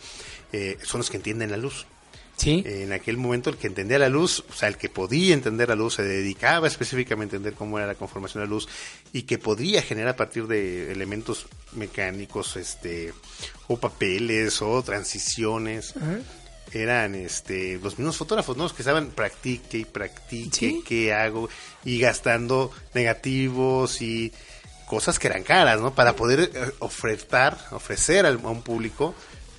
eh, 0.52 0.78
son 0.82 1.00
los 1.00 1.10
que 1.10 1.16
entienden 1.16 1.50
la 1.50 1.56
luz. 1.56 1.86
Sí, 2.36 2.62
En 2.66 2.92
aquel 2.92 3.16
momento 3.16 3.48
el 3.48 3.56
que 3.56 3.68
entendía 3.68 3.98
la 3.98 4.08
luz, 4.08 4.44
o 4.50 4.52
sea, 4.52 4.68
el 4.68 4.76
que 4.76 4.88
podía 4.88 5.32
entender 5.34 5.68
la 5.68 5.76
luz, 5.76 5.94
se 5.94 6.02
dedicaba 6.02 6.66
específicamente 6.66 7.36
a 7.36 7.38
entender 7.38 7.56
cómo 7.56 7.78
era 7.78 7.86
la 7.86 7.94
conformación 7.94 8.42
de 8.42 8.46
la 8.48 8.50
luz 8.54 8.68
y 9.12 9.22
que 9.22 9.38
podría 9.38 9.80
generar 9.82 10.10
a 10.10 10.16
partir 10.16 10.46
de 10.48 10.90
elementos 10.92 11.46
mecánicos, 11.72 12.56
este, 12.56 13.14
o 13.68 13.76
papeles 13.78 14.60
o 14.62 14.82
transiciones. 14.82 15.94
Eran 16.72 17.14
este 17.14 17.78
los 17.80 17.98
mismos 17.98 18.16
fotógrafos, 18.16 18.56
¿no? 18.56 18.64
Los 18.64 18.72
que 18.72 18.82
estaban 18.82 19.10
practique 19.10 19.78
y 19.78 19.84
practique, 19.84 20.50
Sí. 20.70 20.82
qué 20.84 21.12
hago, 21.14 21.48
y 21.84 21.98
gastando 22.00 22.72
negativos 22.94 24.02
y 24.02 24.32
cosas 24.86 25.18
que 25.18 25.28
eran 25.28 25.44
caras, 25.44 25.80
¿no? 25.80 25.94
Para 25.94 26.14
poder 26.16 26.50
eh, 26.52 26.70
ofertar, 26.80 27.56
ofrecer 27.70 28.26
al- 28.26 28.40
a 28.44 28.48
un 28.48 28.62
público 28.62 29.14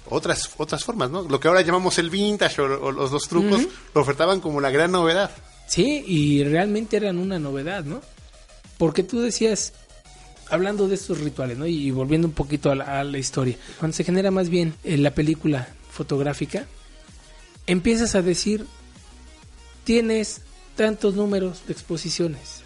otras 0.09 0.51
otras 0.57 0.83
formas, 0.83 1.09
¿no? 1.09 1.23
Lo 1.23 1.39
que 1.39 1.47
ahora 1.47 1.61
llamamos 1.61 1.97
el 1.97 2.09
vintage 2.09 2.61
o, 2.61 2.85
o 2.85 2.91
los, 2.91 3.11
los 3.11 3.27
trucos 3.27 3.61
lo 3.93 4.01
ofertaban 4.01 4.39
como 4.41 4.61
la 4.61 4.69
gran 4.69 4.91
novedad. 4.91 5.31
Sí, 5.67 6.03
y 6.05 6.43
realmente 6.43 6.97
eran 6.97 7.17
una 7.17 7.39
novedad, 7.39 7.83
¿no? 7.83 8.01
Porque 8.77 9.03
tú 9.03 9.21
decías, 9.21 9.73
hablando 10.49 10.87
de 10.87 10.95
estos 10.95 11.19
rituales, 11.19 11.57
¿no? 11.57 11.65
Y 11.65 11.91
volviendo 11.91 12.27
un 12.27 12.33
poquito 12.33 12.71
a 12.71 12.75
la, 12.75 12.99
a 12.99 13.03
la 13.03 13.17
historia, 13.17 13.57
cuando 13.79 13.95
se 13.95 14.03
genera 14.03 14.31
más 14.31 14.49
bien 14.49 14.75
en 14.83 15.01
la 15.01 15.11
película 15.11 15.67
fotográfica, 15.89 16.65
empiezas 17.67 18.15
a 18.15 18.21
decir, 18.21 18.65
tienes 19.83 20.41
tantos 20.75 21.15
números 21.15 21.63
de 21.67 21.73
exposiciones. 21.73 22.61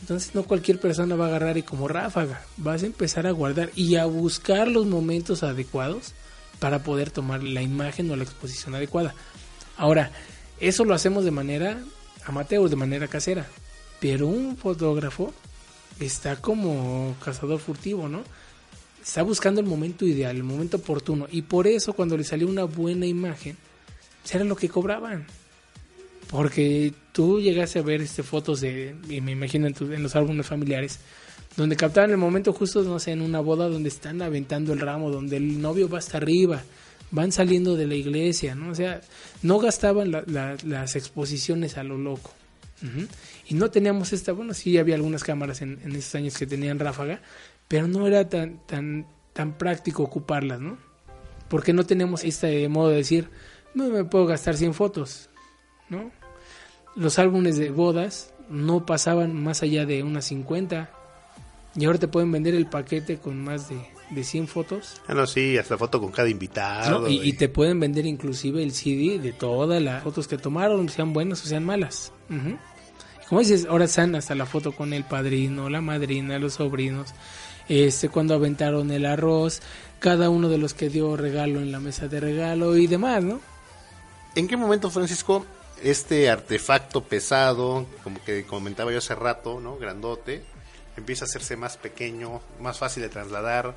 Entonces 0.00 0.34
no 0.34 0.44
cualquier 0.44 0.78
persona 0.78 1.16
va 1.16 1.24
a 1.24 1.28
agarrar 1.28 1.58
y 1.58 1.62
como 1.62 1.88
ráfaga, 1.88 2.42
vas 2.56 2.82
a 2.82 2.86
empezar 2.86 3.26
a 3.26 3.32
guardar 3.32 3.70
y 3.74 3.96
a 3.96 4.04
buscar 4.04 4.68
los 4.68 4.86
momentos 4.86 5.42
adecuados 5.42 6.12
para 6.58 6.82
poder 6.82 7.10
tomar 7.10 7.42
la 7.42 7.62
imagen 7.62 8.10
o 8.10 8.16
la 8.16 8.24
exposición 8.24 8.74
adecuada. 8.74 9.14
Ahora, 9.76 10.10
eso 10.60 10.84
lo 10.84 10.94
hacemos 10.94 11.24
de 11.24 11.30
manera 11.30 11.78
amateur, 12.26 12.68
de 12.68 12.76
manera 12.76 13.08
casera, 13.08 13.46
pero 14.00 14.26
un 14.26 14.56
fotógrafo 14.56 15.32
está 16.00 16.36
como 16.36 17.16
cazador 17.24 17.58
furtivo, 17.60 18.08
¿no? 18.08 18.22
Está 19.02 19.22
buscando 19.22 19.60
el 19.60 19.66
momento 19.66 20.04
ideal, 20.04 20.36
el 20.36 20.44
momento 20.44 20.76
oportuno 20.76 21.26
y 21.30 21.42
por 21.42 21.66
eso 21.66 21.92
cuando 21.92 22.16
le 22.16 22.24
salió 22.24 22.46
una 22.46 22.64
buena 22.64 23.06
imagen, 23.06 23.56
pues 24.22 24.34
era 24.34 24.44
lo 24.44 24.56
que 24.56 24.68
cobraban. 24.68 25.26
Porque 26.28 26.92
tú 27.12 27.40
llegaste 27.40 27.78
a 27.78 27.82
ver 27.82 28.02
este, 28.02 28.22
fotos 28.22 28.62
y 28.62 29.20
me 29.22 29.32
imagino 29.32 29.66
en, 29.66 29.74
en 29.80 30.02
los 30.02 30.14
álbumes 30.14 30.46
familiares, 30.46 30.98
donde 31.58 31.76
captaban 31.76 32.10
el 32.12 32.16
momento 32.16 32.52
justo, 32.54 32.82
no 32.82 32.98
sé, 32.98 33.10
en 33.12 33.20
una 33.20 33.40
boda 33.40 33.68
donde 33.68 33.88
están 33.90 34.22
aventando 34.22 34.72
el 34.72 34.80
ramo, 34.80 35.10
donde 35.10 35.36
el 35.36 35.60
novio 35.60 35.88
va 35.90 35.98
hasta 35.98 36.16
arriba, 36.16 36.62
van 37.10 37.32
saliendo 37.32 37.74
de 37.76 37.86
la 37.86 37.94
iglesia, 37.96 38.54
¿no? 38.54 38.70
O 38.70 38.74
sea, 38.74 39.00
no 39.42 39.58
gastaban 39.58 40.10
la- 40.12 40.22
la- 40.26 40.56
las 40.64 40.94
exposiciones 40.96 41.76
a 41.76 41.82
lo 41.84 41.98
loco. 41.98 42.30
Y 43.48 43.54
no 43.54 43.70
teníamos 43.72 44.12
esta, 44.12 44.30
bueno, 44.32 44.54
sí 44.54 44.78
había 44.78 44.94
algunas 44.94 45.24
cámaras 45.24 45.62
en, 45.62 45.80
en 45.82 45.96
esos 45.96 46.14
años 46.14 46.38
que 46.38 46.46
tenían 46.46 46.78
ráfaga, 46.78 47.20
pero 47.66 47.88
no 47.88 48.06
era 48.06 48.28
tan, 48.28 48.64
tan, 48.66 49.06
tan 49.32 49.58
práctico 49.58 50.04
ocuparlas, 50.04 50.60
¿no? 50.60 50.78
Porque 51.48 51.72
no 51.72 51.84
tenemos 51.84 52.22
este 52.22 52.68
modo 52.68 52.90
de 52.90 52.96
decir, 52.98 53.30
no 53.74 53.88
me 53.88 54.04
puedo 54.04 54.26
gastar 54.26 54.56
100 54.56 54.74
fotos, 54.74 55.28
¿no? 55.88 56.12
Los 56.94 57.18
álbumes 57.18 57.56
de 57.56 57.70
bodas 57.70 58.32
no 58.48 58.86
pasaban 58.86 59.34
más 59.34 59.62
allá 59.64 59.84
de 59.86 60.04
unas 60.04 60.26
50 60.26 60.90
y 61.76 61.84
ahora 61.84 61.98
te 61.98 62.08
pueden 62.08 62.32
vender 62.32 62.54
el 62.54 62.66
paquete 62.66 63.18
con 63.18 63.42
más 63.42 63.68
de, 63.68 63.76
de 64.10 64.24
100 64.24 64.48
fotos 64.48 65.00
Ah, 65.06 65.14
no, 65.14 65.26
sí, 65.26 65.56
hasta 65.58 65.76
foto 65.78 66.00
con 66.00 66.10
cada 66.10 66.28
invitado. 66.28 67.00
¿no? 67.02 67.08
y, 67.08 67.20
y 67.28 67.32
te 67.34 67.48
pueden 67.48 67.78
vender 67.80 68.06
inclusive 68.06 68.62
el 68.62 68.72
CD 68.72 69.18
de 69.18 69.32
todas 69.32 69.80
las 69.82 70.02
fotos 70.02 70.26
que 70.28 70.38
tomaron, 70.38 70.88
sean 70.88 71.12
buenas 71.12 71.42
o 71.44 71.46
sean 71.46 71.64
malas. 71.64 72.12
Y 72.30 73.26
Como 73.28 73.40
dices, 73.40 73.66
ahora 73.68 73.84
están 73.84 74.14
hasta 74.14 74.34
la 74.34 74.46
foto 74.46 74.72
con 74.72 74.92
el 74.92 75.04
padrino, 75.04 75.68
la 75.68 75.80
madrina, 75.80 76.38
los 76.38 76.54
sobrinos, 76.54 77.14
este 77.68 78.08
cuando 78.08 78.34
aventaron 78.34 78.90
el 78.90 79.04
arroz, 79.04 79.60
cada 79.98 80.30
uno 80.30 80.48
de 80.48 80.58
los 80.58 80.74
que 80.74 80.88
dio 80.88 81.16
regalo 81.16 81.60
en 81.60 81.70
la 81.72 81.80
mesa 81.80 82.08
de 82.08 82.20
regalo 82.20 82.76
y 82.76 82.86
demás, 82.86 83.22
¿no? 83.22 83.40
¿En 84.34 84.46
qué 84.48 84.56
momento, 84.56 84.90
Francisco, 84.90 85.44
este 85.82 86.30
artefacto 86.30 87.02
pesado, 87.02 87.86
como 88.04 88.22
que 88.24 88.44
comentaba 88.44 88.92
yo 88.92 88.98
hace 88.98 89.14
rato, 89.14 89.60
¿no? 89.60 89.76
Grandote, 89.78 90.42
empieza 90.98 91.24
a 91.24 91.28
hacerse 91.28 91.56
más 91.56 91.76
pequeño, 91.76 92.40
más 92.60 92.78
fácil 92.78 93.02
de 93.02 93.08
trasladar? 93.08 93.74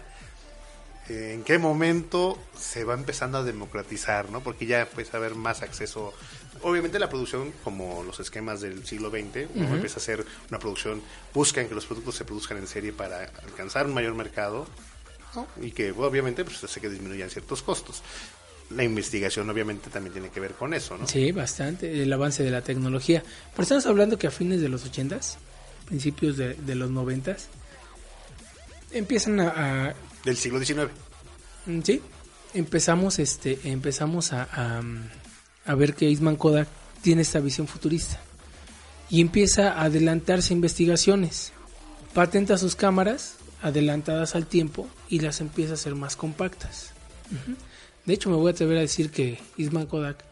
Eh, 1.10 1.34
¿En 1.34 1.44
qué 1.44 1.58
momento 1.58 2.38
se 2.58 2.84
va 2.84 2.94
empezando 2.94 3.40
a 3.40 3.44
democratizar, 3.44 4.30
¿no? 4.30 4.42
Porque 4.42 4.66
ya 4.66 4.82
empieza 4.82 5.18
a 5.18 5.20
haber 5.20 5.36
más 5.36 5.62
acceso. 5.62 6.14
Obviamente 6.62 7.00
la 7.00 7.10
producción, 7.10 7.52
como 7.64 8.04
los 8.04 8.20
esquemas 8.20 8.62
del 8.62 8.86
siglo 8.86 9.10
XX, 9.10 9.56
¿no? 9.56 9.66
Ujú. 9.66 9.76
empieza 9.76 9.98
a 9.98 10.04
ser 10.04 10.26
una 10.50 10.60
producción, 10.60 11.02
buscan 11.34 11.68
que 11.68 11.76
los 11.76 11.86
productos 11.86 12.16
se 12.16 12.26
produzcan 12.26 12.58
en 12.58 12.68
serie 12.68 12.94
para 12.94 13.24
alcanzar 13.44 13.88
un 13.88 13.94
mayor 13.94 14.14
mercado, 14.14 14.68
¿no? 15.36 15.48
y 15.62 15.72
que 15.72 15.92
obviamente 15.92 16.44
pues 16.44 16.64
hace 16.64 16.80
que 16.80 16.90
disminuyan 16.90 17.30
ciertos 17.30 17.62
costos. 17.62 18.04
La 18.70 18.84
investigación 18.84 19.50
obviamente 19.50 19.90
también 19.90 20.14
tiene 20.14 20.30
que 20.30 20.40
ver 20.40 20.54
con 20.54 20.74
eso, 20.74 20.98
¿no? 20.98 21.06
Sí, 21.08 21.32
bastante, 21.34 22.04
el 22.04 22.14
avance 22.14 22.42
de 22.44 22.52
la 22.52 22.62
tecnología. 22.62 23.22
Pero 23.52 23.64
estamos 23.64 23.86
hablando 23.86 24.18
que 24.18 24.28
a 24.28 24.32
fines 24.32 24.62
de 24.62 24.70
los 24.70 24.86
80s, 24.90 25.36
principios 25.92 26.38
de, 26.38 26.54
de 26.54 26.76
los 26.76 26.90
90s, 26.90 27.48
empiezan 28.94 29.42
a, 29.42 29.90
a 29.90 29.94
Del 30.24 30.38
siglo 30.38 30.64
XIX. 30.64 30.90
Mm, 31.66 31.82
Sí, 31.82 32.02
empezamos, 32.54 33.20
este, 33.20 33.60
empezamos 33.66 34.32
a, 34.32 34.48
a, 34.54 34.82
a 35.66 35.76
ver 35.76 35.94
que 35.94 36.08
Eastman 36.08 36.38
Kodak 36.38 36.70
tiene 37.02 37.24
esta 37.24 37.42
visión 37.42 37.68
futurista 37.68 38.22
y 39.10 39.20
empieza 39.20 39.74
a 39.74 39.84
adelantarse 39.84 40.54
investigaciones. 40.54 41.52
Patenta 42.14 42.58
sus 42.58 42.78
cámaras 42.78 43.36
adelantadas 43.62 44.34
al 44.36 44.46
tiempo 44.48 44.88
y 45.10 45.20
las 45.20 45.42
empieza 45.42 45.72
a 45.72 45.76
hacer 45.76 45.96
más 45.96 46.16
compactas. 46.16 46.92
De 48.06 48.14
hecho, 48.14 48.30
me 48.30 48.38
voy 48.38 48.48
a 48.48 48.52
atrever 48.54 48.78
a 48.78 48.82
decir 48.82 49.12
que 49.12 49.40
Eastman 49.58 49.88
Kodak, 49.88 50.24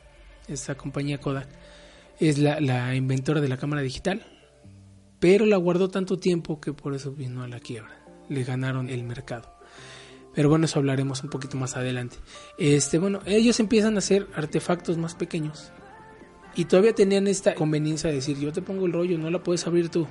esta 0.47 0.75
compañía 0.75 1.19
Kodak, 1.19 1.47
es 2.21 2.37
la, 2.37 2.61
la 2.61 2.95
inventora 2.95 3.41
de 3.41 3.49
la 3.49 3.57
cámara 3.57 3.81
digital, 3.81 4.25
pero 5.19 5.45
la 5.45 5.58
guardó 5.58 5.89
tanto 5.89 6.17
tiempo 6.17 6.60
que 6.60 6.73
por 6.73 6.93
eso 6.93 7.12
vino 7.12 7.43
a 7.43 7.47
la 7.47 7.60
quiebra. 7.60 8.03
Le 8.29 8.43
ganaron 8.43 8.89
el 8.89 9.03
mercado. 9.03 9.53
Pero 10.34 10.49
bueno, 10.49 10.65
eso 10.65 10.79
hablaremos 10.79 11.23
un 11.23 11.29
poquito 11.29 11.58
más 11.58 11.75
adelante. 11.75 12.17
Este, 12.58 12.97
bueno, 12.97 13.19
ellos 13.25 13.60
empiezan 13.60 13.95
a 13.95 13.99
hacer 13.99 14.27
artefactos 14.36 14.97
más 14.97 15.15
pequeños. 15.15 15.71
Y 16.55 16.65
todavía 16.65 16.93
tenían 16.93 17.27
esta 17.27 17.55
conveniencia 17.55 18.10
de 18.10 18.17
decir, 18.17 18.38
yo 18.39 18.53
te 18.53 18.62
pongo 18.62 18.86
el 18.86 18.93
rollo, 18.93 19.17
no 19.17 19.29
la 19.29 19.43
puedes 19.43 19.65
abrir 19.67 19.89
tú. 19.89 20.08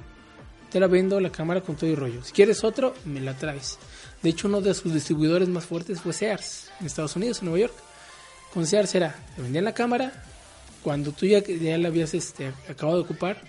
Te 0.70 0.80
la 0.80 0.86
vendo 0.86 1.20
la 1.20 1.30
cámara 1.30 1.62
con 1.62 1.76
todo 1.76 1.88
el 1.88 1.96
rollo. 1.96 2.22
Si 2.22 2.32
quieres 2.32 2.62
otro, 2.62 2.94
me 3.04 3.20
la 3.20 3.34
traes. 3.36 3.78
De 4.22 4.30
hecho, 4.30 4.48
uno 4.48 4.60
de 4.60 4.74
sus 4.74 4.92
distribuidores 4.92 5.48
más 5.48 5.64
fuertes 5.64 6.00
fue 6.00 6.12
Sears, 6.12 6.70
en 6.80 6.86
Estados 6.86 7.16
Unidos, 7.16 7.38
en 7.38 7.46
Nueva 7.46 7.60
York. 7.60 7.74
Con 8.52 8.66
Sears 8.66 8.94
era, 8.94 9.16
te 9.34 9.42
vendían 9.42 9.64
la 9.64 9.72
cámara, 9.74 10.24
cuando 10.82 11.12
tú 11.12 11.26
ya, 11.26 11.42
ya 11.42 11.78
la 11.78 11.88
habías 11.88 12.14
este, 12.14 12.52
acabado 12.68 12.98
de 12.98 13.04
ocupar, 13.04 13.40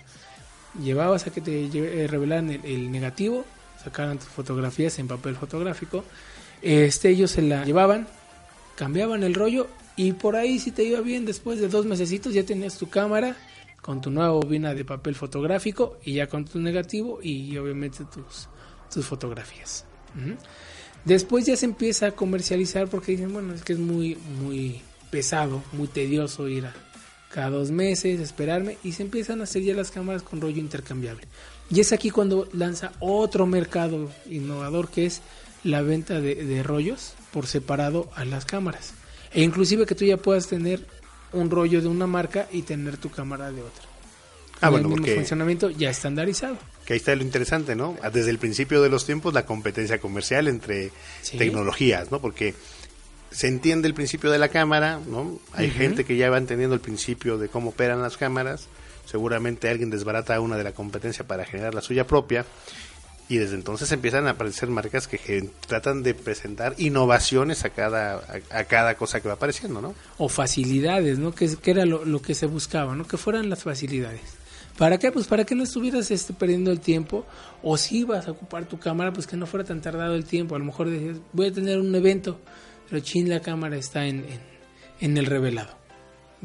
llevabas 0.81 1.27
a 1.27 1.31
que 1.31 1.41
te 1.41 1.65
eh, 1.65 2.07
revelaran 2.07 2.49
el, 2.49 2.91
negativo, 2.91 3.45
sacaran 3.83 4.19
tus 4.19 4.27
fotografías 4.27 4.99
en 4.99 5.07
papel 5.07 5.35
fotográfico, 5.35 6.03
este, 6.61 7.09
ellos 7.09 7.31
se 7.31 7.41
la 7.41 7.63
llevaban, 7.65 8.07
cambiaban 8.75 9.23
el 9.23 9.33
rollo 9.33 9.67
y 9.95 10.13
por 10.13 10.35
ahí 10.35 10.59
si 10.59 10.71
te 10.71 10.83
iba 10.83 11.01
bien, 11.01 11.25
después 11.25 11.59
de 11.59 11.67
dos 11.67 11.85
mesecitos 11.85 12.33
ya 12.33 12.43
tenías 12.43 12.77
tu 12.77 12.89
cámara 12.89 13.35
con 13.81 14.01
tu 14.01 14.11
nueva 14.11 14.31
bobina 14.31 14.73
de 14.73 14.85
papel 14.85 15.15
fotográfico 15.15 15.97
y 16.03 16.13
ya 16.13 16.27
con 16.27 16.45
tu 16.45 16.59
negativo 16.59 17.19
y 17.21 17.57
obviamente 17.57 18.05
tus, 18.05 18.49
tus 18.93 19.05
fotografías. 19.05 19.85
Después 21.05 21.45
ya 21.45 21.55
se 21.55 21.65
empieza 21.65 22.07
a 22.07 22.11
comercializar 22.11 22.87
porque 22.87 23.13
dicen, 23.13 23.31
bueno, 23.31 23.53
es 23.53 23.63
que 23.63 23.73
es 23.73 23.79
muy, 23.79 24.17
muy 24.41 24.81
pesado, 25.09 25.63
muy 25.71 25.87
tedioso 25.87 26.47
ir 26.47 26.65
a 26.65 26.73
cada 27.29 27.49
dos 27.51 27.71
meses, 27.71 28.19
esperarme, 28.19 28.77
y 28.83 28.93
se 28.93 29.03
empiezan 29.03 29.41
a 29.41 29.43
hacer 29.43 29.61
ya 29.63 29.73
las 29.73 29.91
cámaras 29.91 30.23
con 30.23 30.41
rollo 30.41 30.59
intercambiable. 30.59 31.25
Y 31.69 31.79
es 31.79 31.91
aquí 31.93 32.09
cuando 32.09 32.49
lanza 32.53 32.91
otro 32.99 33.45
mercado 33.45 34.09
innovador 34.29 34.89
que 34.89 35.05
es 35.05 35.21
la 35.63 35.81
venta 35.81 36.19
de, 36.21 36.35
de 36.35 36.63
rollos 36.63 37.13
por 37.31 37.45
separado 37.45 38.09
a 38.15 38.25
las 38.25 38.45
cámaras. 38.45 38.93
E 39.31 39.43
inclusive 39.43 39.85
que 39.85 39.93
tú 39.93 40.05
ya 40.05 40.17
puedas 40.17 40.47
tener 40.47 40.85
un 41.31 41.51
rollo 41.51 41.81
de 41.81 41.87
una 41.87 42.07
marca 42.07 42.47
y 42.51 42.63
tener 42.63 42.97
tu 42.97 43.11
cámara 43.11 43.51
de 43.51 43.61
otra. 43.61 43.83
Ah, 44.61 44.67
Con 44.67 44.71
bueno, 44.71 44.77
el 44.87 44.89
mismo 44.93 45.05
porque- 45.05 45.15
funcionamiento 45.15 45.69
ya 45.69 45.89
estandarizado. 45.91 46.57
Que 46.85 46.93
ahí 46.93 46.97
está 46.97 47.15
lo 47.15 47.21
interesante, 47.21 47.75
¿no? 47.75 47.95
Desde 48.11 48.31
el 48.31 48.39
principio 48.39 48.81
de 48.81 48.89
los 48.89 49.05
tiempos, 49.05 49.33
la 49.35 49.45
competencia 49.45 49.99
comercial 49.99 50.47
entre 50.47 50.91
Sí. 51.21 51.37
tecnologías, 51.37 52.09
¿no? 52.11 52.19
Porque 52.19 52.55
se 53.31 53.47
entiende 53.47 53.87
el 53.87 53.93
principio 53.93 54.31
de 54.31 54.39
la 54.39 54.49
cámara, 54.49 54.99
¿no? 55.07 55.39
Hay 55.53 55.69
gente 55.69 56.03
que 56.03 56.17
ya 56.17 56.29
va 56.29 56.37
entendiendo 56.37 56.75
el 56.75 56.81
principio 56.81 57.37
de 57.37 57.49
cómo 57.49 57.69
operan 57.69 58.01
las 58.01 58.17
cámaras. 58.17 58.67
Seguramente 59.05 59.69
alguien 59.69 59.89
desbarata 59.89 60.39
una 60.39 60.57
de 60.57 60.63
la 60.63 60.71
competencia 60.71 61.25
para 61.25 61.45
generar 61.45 61.73
la 61.73 61.81
suya 61.81 62.05
propia. 62.05 62.45
Y 63.27 63.37
desde 63.37 63.53
entonces 63.53 63.91
empiezan 63.91 64.25
a 64.25 64.31
aparecer 64.31 64.69
marcas 64.69 65.07
que 65.07 65.49
tratan 65.67 66.01
de 66.01 66.15
presentar 66.15 66.73
innovaciones 66.79 67.63
a 67.63 67.69
cada, 67.69 68.15
a, 68.15 68.57
a 68.57 68.63
cada 68.63 68.95
cosa 68.95 69.21
que 69.21 69.27
va 69.27 69.35
apareciendo, 69.35 69.81
¿no? 69.81 69.93
o 70.17 70.29
facilidades, 70.29 71.19
¿no? 71.19 71.31
Que, 71.33 71.55
era 71.65 71.85
lo, 71.85 72.05
lo 72.05 72.23
que 72.23 72.33
se 72.33 72.47
buscaba, 72.47 72.95
¿no? 72.95 73.05
Que 73.05 73.17
fueran 73.17 73.47
las 73.47 73.61
facilidades. 73.61 74.39
¿Para 74.79 74.97
qué? 74.97 75.11
Pues 75.11 75.27
para 75.27 75.43
que 75.43 75.53
no 75.53 75.63
estuvieras 75.63 76.09
este, 76.09 76.33
perdiendo 76.33 76.71
el 76.71 76.79
tiempo 76.79 77.25
o 77.61 77.77
si 77.77 77.99
ibas 77.99 78.27
a 78.27 78.31
ocupar 78.31 78.65
tu 78.65 78.79
cámara, 78.79 79.13
pues 79.13 79.27
que 79.27 79.35
no 79.35 79.45
fuera 79.45 79.65
tan 79.65 79.81
tardado 79.81 80.15
el 80.15 80.23
tiempo. 80.23 80.55
A 80.55 80.59
lo 80.59 80.65
mejor 80.65 80.89
decías, 80.89 81.17
voy 81.33 81.47
a 81.47 81.51
tener 81.51 81.79
un 81.79 81.93
evento, 81.93 82.39
pero 82.89 83.01
chin, 83.01 83.29
la 83.29 83.41
cámara 83.41 83.77
está 83.77 84.05
en, 84.07 84.25
en, 84.99 85.17
el 85.17 85.25
revelado. 85.25 85.77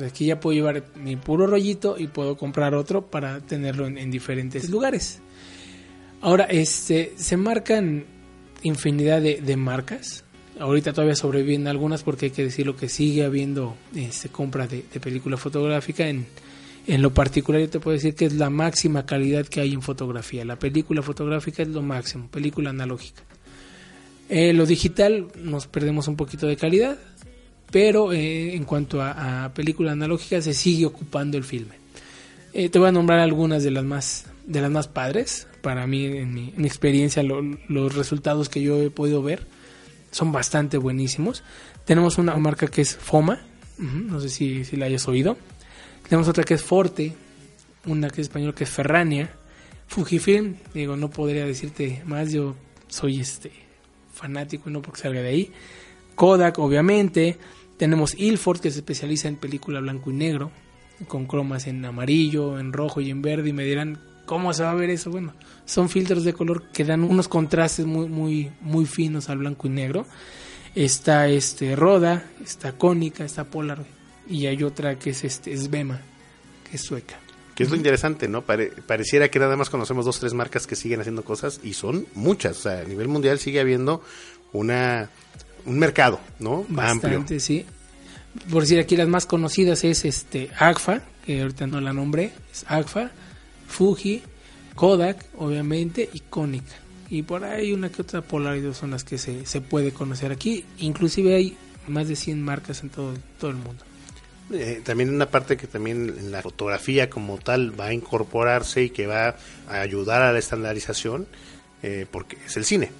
Aquí 0.04 0.26
ya 0.26 0.40
puedo 0.40 0.54
llevar 0.54 0.84
mi 0.96 1.16
puro 1.16 1.46
rollito 1.46 1.96
y 1.98 2.08
puedo 2.08 2.36
comprar 2.36 2.74
otro 2.74 3.06
para 3.06 3.40
tenerlo 3.40 3.86
en, 3.86 3.96
en 3.96 4.10
diferentes 4.10 4.68
lugares. 4.68 5.20
Ahora, 6.20 6.44
este, 6.44 7.12
se 7.16 7.36
marcan 7.36 8.04
infinidad 8.62 9.22
de, 9.22 9.40
de 9.40 9.56
marcas. 9.56 10.24
Ahorita 10.58 10.92
todavía 10.92 11.16
sobreviven 11.16 11.66
algunas 11.66 12.02
porque 12.02 12.26
hay 12.26 12.32
que 12.32 12.44
decirlo 12.44 12.76
que 12.76 12.88
sigue 12.88 13.24
habiendo 13.24 13.76
este, 13.94 14.28
compra 14.28 14.66
de, 14.66 14.84
de 14.92 15.00
película 15.00 15.36
fotográfica. 15.36 16.08
En, 16.08 16.26
en 16.86 17.00
lo 17.02 17.14
particular 17.14 17.60
yo 17.60 17.70
te 17.70 17.80
puedo 17.80 17.94
decir 17.94 18.14
que 18.14 18.26
es 18.26 18.34
la 18.34 18.50
máxima 18.50 19.06
calidad 19.06 19.46
que 19.46 19.60
hay 19.60 19.72
en 19.72 19.82
fotografía. 19.82 20.44
La 20.44 20.58
película 20.58 21.02
fotográfica 21.02 21.62
es 21.62 21.68
lo 21.68 21.82
máximo, 21.82 22.28
película 22.28 22.70
analógica. 22.70 23.22
Eh, 24.28 24.52
lo 24.52 24.66
digital 24.66 25.28
nos 25.36 25.66
perdemos 25.66 26.08
un 26.08 26.16
poquito 26.16 26.46
de 26.46 26.56
calidad, 26.56 26.98
pero 27.70 28.12
eh, 28.12 28.54
en 28.54 28.64
cuanto 28.64 29.02
a, 29.02 29.44
a 29.44 29.54
película 29.54 29.92
analógica 29.92 30.40
se 30.40 30.54
sigue 30.54 30.86
ocupando 30.86 31.36
el 31.36 31.44
filme. 31.44 31.74
Eh, 32.52 32.68
te 32.68 32.78
voy 32.78 32.88
a 32.88 32.92
nombrar 32.92 33.18
algunas 33.20 33.62
de 33.62 33.70
las 33.70 33.84
más 33.84 34.26
de 34.46 34.60
las 34.60 34.70
más 34.70 34.88
padres. 34.88 35.46
Para 35.62 35.86
mí, 35.86 36.04
en 36.04 36.32
mi, 36.34 36.52
en 36.54 36.60
mi 36.62 36.66
experiencia, 36.68 37.22
lo- 37.22 37.42
los 37.68 37.94
resultados 37.94 38.48
que 38.48 38.60
yo 38.62 38.80
he 38.82 38.90
podido 38.90 39.22
ver 39.22 39.46
son 40.10 40.30
bastante 40.32 40.76
buenísimos. 40.78 41.42
Tenemos 41.86 42.18
una 42.18 42.36
marca 42.36 42.66
que 42.66 42.82
es 42.82 42.94
Foma, 42.96 43.42
no 43.78 44.20
sé 44.20 44.28
si, 44.28 44.64
si 44.64 44.76
la 44.76 44.86
hayas 44.86 45.08
oído. 45.08 45.36
Tenemos 46.08 46.28
otra 46.28 46.44
que 46.44 46.54
es 46.54 46.62
Forte, 46.62 47.14
una 47.86 48.08
que 48.10 48.20
es 48.20 48.26
español 48.28 48.54
que 48.54 48.64
es 48.64 48.70
Ferrania. 48.70 49.30
Fujifilm, 49.88 50.56
digo, 50.74 50.96
no 50.96 51.10
podría 51.10 51.44
decirte 51.46 52.02
más, 52.06 52.32
yo 52.32 52.54
soy 52.88 53.20
este 53.20 53.50
fanático 54.14 54.70
y 54.70 54.72
no 54.72 54.80
porque 54.80 55.02
salga 55.02 55.20
de 55.20 55.28
ahí. 55.28 55.52
Kodak, 56.14 56.58
obviamente. 56.58 57.38
Tenemos 57.76 58.14
Ilford, 58.14 58.60
que 58.60 58.70
se 58.70 58.78
especializa 58.78 59.28
en 59.28 59.36
película 59.36 59.80
blanco 59.80 60.10
y 60.10 60.14
negro, 60.14 60.52
con 61.08 61.26
cromas 61.26 61.66
en 61.66 61.84
amarillo, 61.84 62.58
en 62.58 62.72
rojo 62.72 63.00
y 63.00 63.10
en 63.10 63.20
verde. 63.20 63.50
Y 63.50 63.52
me 63.52 63.64
dirán, 63.64 64.00
¿cómo 64.26 64.52
se 64.52 64.62
va 64.62 64.70
a 64.70 64.74
ver 64.74 64.90
eso? 64.90 65.10
Bueno, 65.10 65.34
son 65.64 65.88
filtros 65.88 66.24
de 66.24 66.32
color 66.32 66.68
que 66.72 66.84
dan 66.84 67.02
unos 67.02 67.28
contrastes 67.28 67.84
muy, 67.84 68.08
muy, 68.08 68.52
muy 68.60 68.86
finos 68.86 69.28
al 69.28 69.38
blanco 69.38 69.66
y 69.66 69.70
negro. 69.70 70.06
Está 70.74 71.28
este 71.28 71.76
Roda, 71.76 72.30
está 72.44 72.72
Cónica, 72.72 73.24
está 73.24 73.44
Polar 73.44 73.84
y 74.28 74.46
hay 74.46 74.62
otra 74.62 74.98
que 74.98 75.10
es 75.10 75.24
este 75.24 75.56
Svema, 75.56 76.00
que 76.68 76.76
es 76.76 76.82
sueca. 76.82 77.18
Que 77.54 77.62
es 77.62 77.70
lo 77.70 77.76
interesante, 77.76 78.26
¿no? 78.26 78.42
pareciera 78.42 79.28
que 79.28 79.38
nada 79.38 79.56
más 79.56 79.70
conocemos 79.70 80.04
dos, 80.04 80.18
tres 80.18 80.34
marcas 80.34 80.66
que 80.66 80.74
siguen 80.74 81.00
haciendo 81.00 81.24
cosas 81.24 81.60
y 81.62 81.74
son 81.74 82.06
muchas. 82.14 82.58
O 82.58 82.62
sea, 82.62 82.80
a 82.80 82.84
nivel 82.84 83.06
mundial 83.06 83.38
sigue 83.38 83.60
habiendo 83.60 84.02
una 84.52 85.08
un 85.66 85.78
mercado, 85.78 86.20
¿no? 86.38 86.64
Bastante, 86.68 87.40
sí. 87.40 87.64
Por 88.50 88.62
decir 88.62 88.78
aquí 88.78 88.96
las 88.96 89.08
más 89.08 89.26
conocidas 89.26 89.84
es 89.84 90.04
este 90.04 90.50
Agfa, 90.58 91.02
que 91.24 91.40
ahorita 91.40 91.66
no 91.66 91.80
la 91.80 91.92
nombré, 91.92 92.32
es 92.52 92.64
Agfa, 92.68 93.10
Fuji, 93.68 94.22
Kodak, 94.74 95.24
obviamente, 95.36 96.08
y 96.12 96.20
Konica. 96.20 96.74
Y 97.08 97.22
por 97.22 97.44
ahí 97.44 97.72
una 97.72 97.90
que 97.90 98.02
otra 98.02 98.22
Polaroid 98.22 98.72
son 98.72 98.90
las 98.90 99.04
que 99.04 99.18
se, 99.18 99.46
se 99.46 99.60
puede 99.60 99.92
conocer 99.92 100.32
aquí. 100.32 100.64
Inclusive 100.78 101.34
hay 101.34 101.56
más 101.86 102.08
de 102.08 102.16
100 102.16 102.42
marcas 102.42 102.82
en 102.82 102.90
todo, 102.90 103.14
todo 103.38 103.50
el 103.50 103.56
mundo. 103.56 103.84
Eh, 104.52 104.82
también 104.84 105.08
una 105.08 105.30
parte 105.30 105.56
que 105.56 105.66
también 105.66 106.14
en 106.18 106.30
la 106.30 106.42
fotografía 106.42 107.08
como 107.08 107.38
tal 107.38 107.78
va 107.78 107.86
a 107.86 107.92
incorporarse 107.94 108.82
y 108.82 108.90
que 108.90 109.06
va 109.06 109.36
a 109.68 109.80
ayudar 109.80 110.22
a 110.22 110.32
la 110.32 110.38
estandarización, 110.38 111.26
eh, 111.82 112.06
porque 112.10 112.36
es 112.46 112.56
el 112.56 112.64
cine 112.64 112.90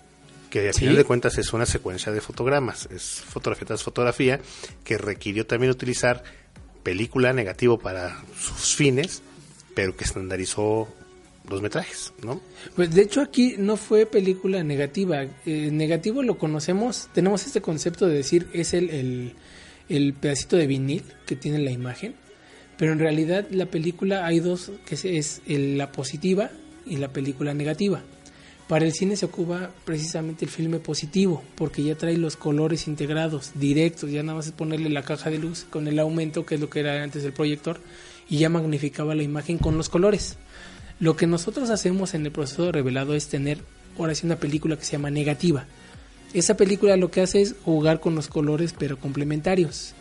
que 0.55 0.69
a 0.69 0.73
final 0.73 0.95
de 0.95 1.03
cuentas 1.03 1.37
es 1.37 1.53
una 1.53 1.67
secuencia 1.67 2.13
de 2.13 2.21
fotogramas, 2.21 2.89
es 2.93 3.03
fotografía 3.03 3.67
tras 3.67 3.83
fotografía, 3.83 4.39
que 4.85 4.97
requirió 4.97 5.49
también 5.49 5.73
utilizar 5.73 6.23
película 6.85 7.33
negativo 7.33 7.77
para 7.77 8.23
sus 8.39 8.77
fines, 8.77 9.21
pero 9.75 9.97
que 9.97 10.05
estandarizó 10.05 10.87
los 11.51 11.61
metrajes, 11.61 12.13
¿no? 12.23 12.41
Pues 12.77 12.95
de 12.95 13.03
hecho 13.03 13.21
aquí 13.21 13.57
no 13.59 13.77
fue 13.77 14.07
película 14.07 14.63
negativa. 14.63 15.25
Eh, 15.45 15.71
negativo 15.73 16.23
lo 16.23 16.39
conocemos, 16.39 17.09
tenemos 17.13 17.45
este 17.47 17.61
concepto 17.61 18.07
de 18.07 18.15
decir 18.15 18.47
es 18.53 18.75
el, 18.75 18.91
el, 18.91 19.35
pedacito 20.15 20.57
de 20.57 20.67
vinil 20.67 21.03
que 21.27 21.37
tiene 21.37 21.59
la 21.59 21.71
imagen, 21.71 22.15
pero 22.77 22.93
en 22.93 22.99
realidad 22.99 23.47
la 23.51 23.67
película 23.67 24.27
hay 24.27 24.41
dos, 24.41 24.71
que 24.87 24.95
es, 25.19 25.43
la 25.47 25.93
positiva 25.93 26.51
y 26.87 26.97
la 26.97 27.13
película 27.13 27.55
negativa. 27.55 28.03
Para 28.69 28.87
el 28.87 28.93
cine 28.93 29.17
se 29.17 29.27
ocupa 29.27 29.71
precisamente 29.85 30.47
el 30.47 30.51
filme 30.51 30.79
positivo, 30.79 31.45
porque 31.55 31.83
ya 31.83 31.97
trae 31.97 32.17
los 32.17 32.37
colores 32.37 32.89
integrados, 32.89 33.53
directos, 33.55 34.11
ya 34.11 34.23
nada 34.23 34.37
más 34.37 34.47
es 34.47 34.53
ponerle 34.53 34.89
la 34.89 35.03
caja 35.03 35.29
de 35.29 35.39
luz 35.39 35.67
con 35.69 35.87
el 35.87 35.99
aumento, 35.99 36.47
que 36.47 36.55
es 36.55 36.61
lo 36.61 36.71
que 36.71 36.81
era 36.81 37.03
antes 37.03 37.23
del 37.23 37.33
proyector, 37.33 37.79
y 38.29 38.39
ya 38.39 38.49
magnificaba 38.49 39.15
la 39.15 39.23
imagen 39.23 39.59
con 39.59 39.77
los 39.77 39.91
colores. 39.91 40.39
Lo 40.99 41.15
que 41.15 41.27
nosotros 41.27 41.71
hacemos 41.71 42.15
en 42.15 42.25
el 42.25 42.33
proceso 42.33 42.65
de 42.65 42.73
revelado 42.73 43.15
es 43.15 43.29
tener 43.29 43.59
ahora 43.99 44.15
sí 44.15 44.25
una 44.25 44.37
película 44.37 44.77
que 44.77 44.85
se 44.85 44.93
llama 44.93 45.11
negativa. 45.11 45.67
Esa 46.35 46.57
película 46.57 46.97
lo 46.97 47.11
que 47.11 47.21
hace 47.21 47.41
es 47.41 47.55
jugar 47.65 48.01
con 48.01 48.17
los 48.17 48.29
colores 48.29 48.75
pero 48.77 48.99
complementarios. 48.99 49.95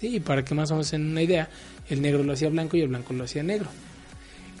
Y 0.00 0.18
para 0.18 0.44
que 0.44 0.54
más 0.54 0.72
o 0.72 0.74
menos 0.74 0.92
una 0.92 1.22
idea, 1.22 1.48
el 1.88 2.02
negro 2.02 2.24
lo 2.24 2.32
hacía 2.32 2.48
blanco 2.48 2.76
y 2.76 2.80
el 2.80 2.88
blanco 2.88 3.14
lo 3.14 3.24
hacía 3.24 3.44
negro. 3.44 3.68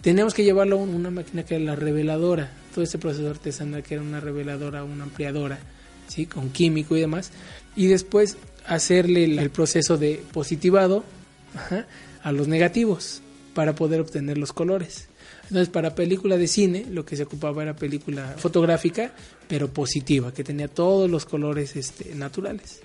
Tenemos 0.00 0.32
que 0.32 0.44
llevarlo 0.44 0.78
a 0.78 0.82
una 0.82 1.10
máquina 1.10 1.44
que 1.44 1.56
era 1.56 1.64
la 1.64 1.76
reveladora, 1.76 2.52
todo 2.72 2.84
este 2.84 2.98
proceso 2.98 3.28
artesanal 3.28 3.82
que 3.82 3.94
era 3.94 4.02
una 4.02 4.20
reveladora, 4.20 4.84
una 4.84 5.04
ampliadora, 5.04 5.58
¿sí? 6.08 6.26
con 6.26 6.50
químico 6.50 6.96
y 6.96 7.00
demás, 7.00 7.32
y 7.74 7.88
después 7.88 8.36
hacerle 8.66 9.24
el 9.24 9.50
proceso 9.50 9.98
de 9.98 10.22
positivado 10.32 11.04
a 12.22 12.32
los 12.32 12.46
negativos 12.48 13.22
para 13.54 13.74
poder 13.74 14.00
obtener 14.00 14.38
los 14.38 14.52
colores. 14.52 15.08
Entonces, 15.44 15.68
para 15.68 15.94
película 15.94 16.36
de 16.36 16.48
cine, 16.48 16.86
lo 16.90 17.04
que 17.04 17.16
se 17.16 17.24
ocupaba 17.24 17.62
era 17.62 17.74
película 17.74 18.34
fotográfica, 18.38 19.12
pero 19.48 19.68
positiva, 19.68 20.32
que 20.32 20.44
tenía 20.44 20.68
todos 20.68 21.10
los 21.10 21.24
colores 21.24 21.76
este, 21.76 22.14
naturales. 22.14 22.80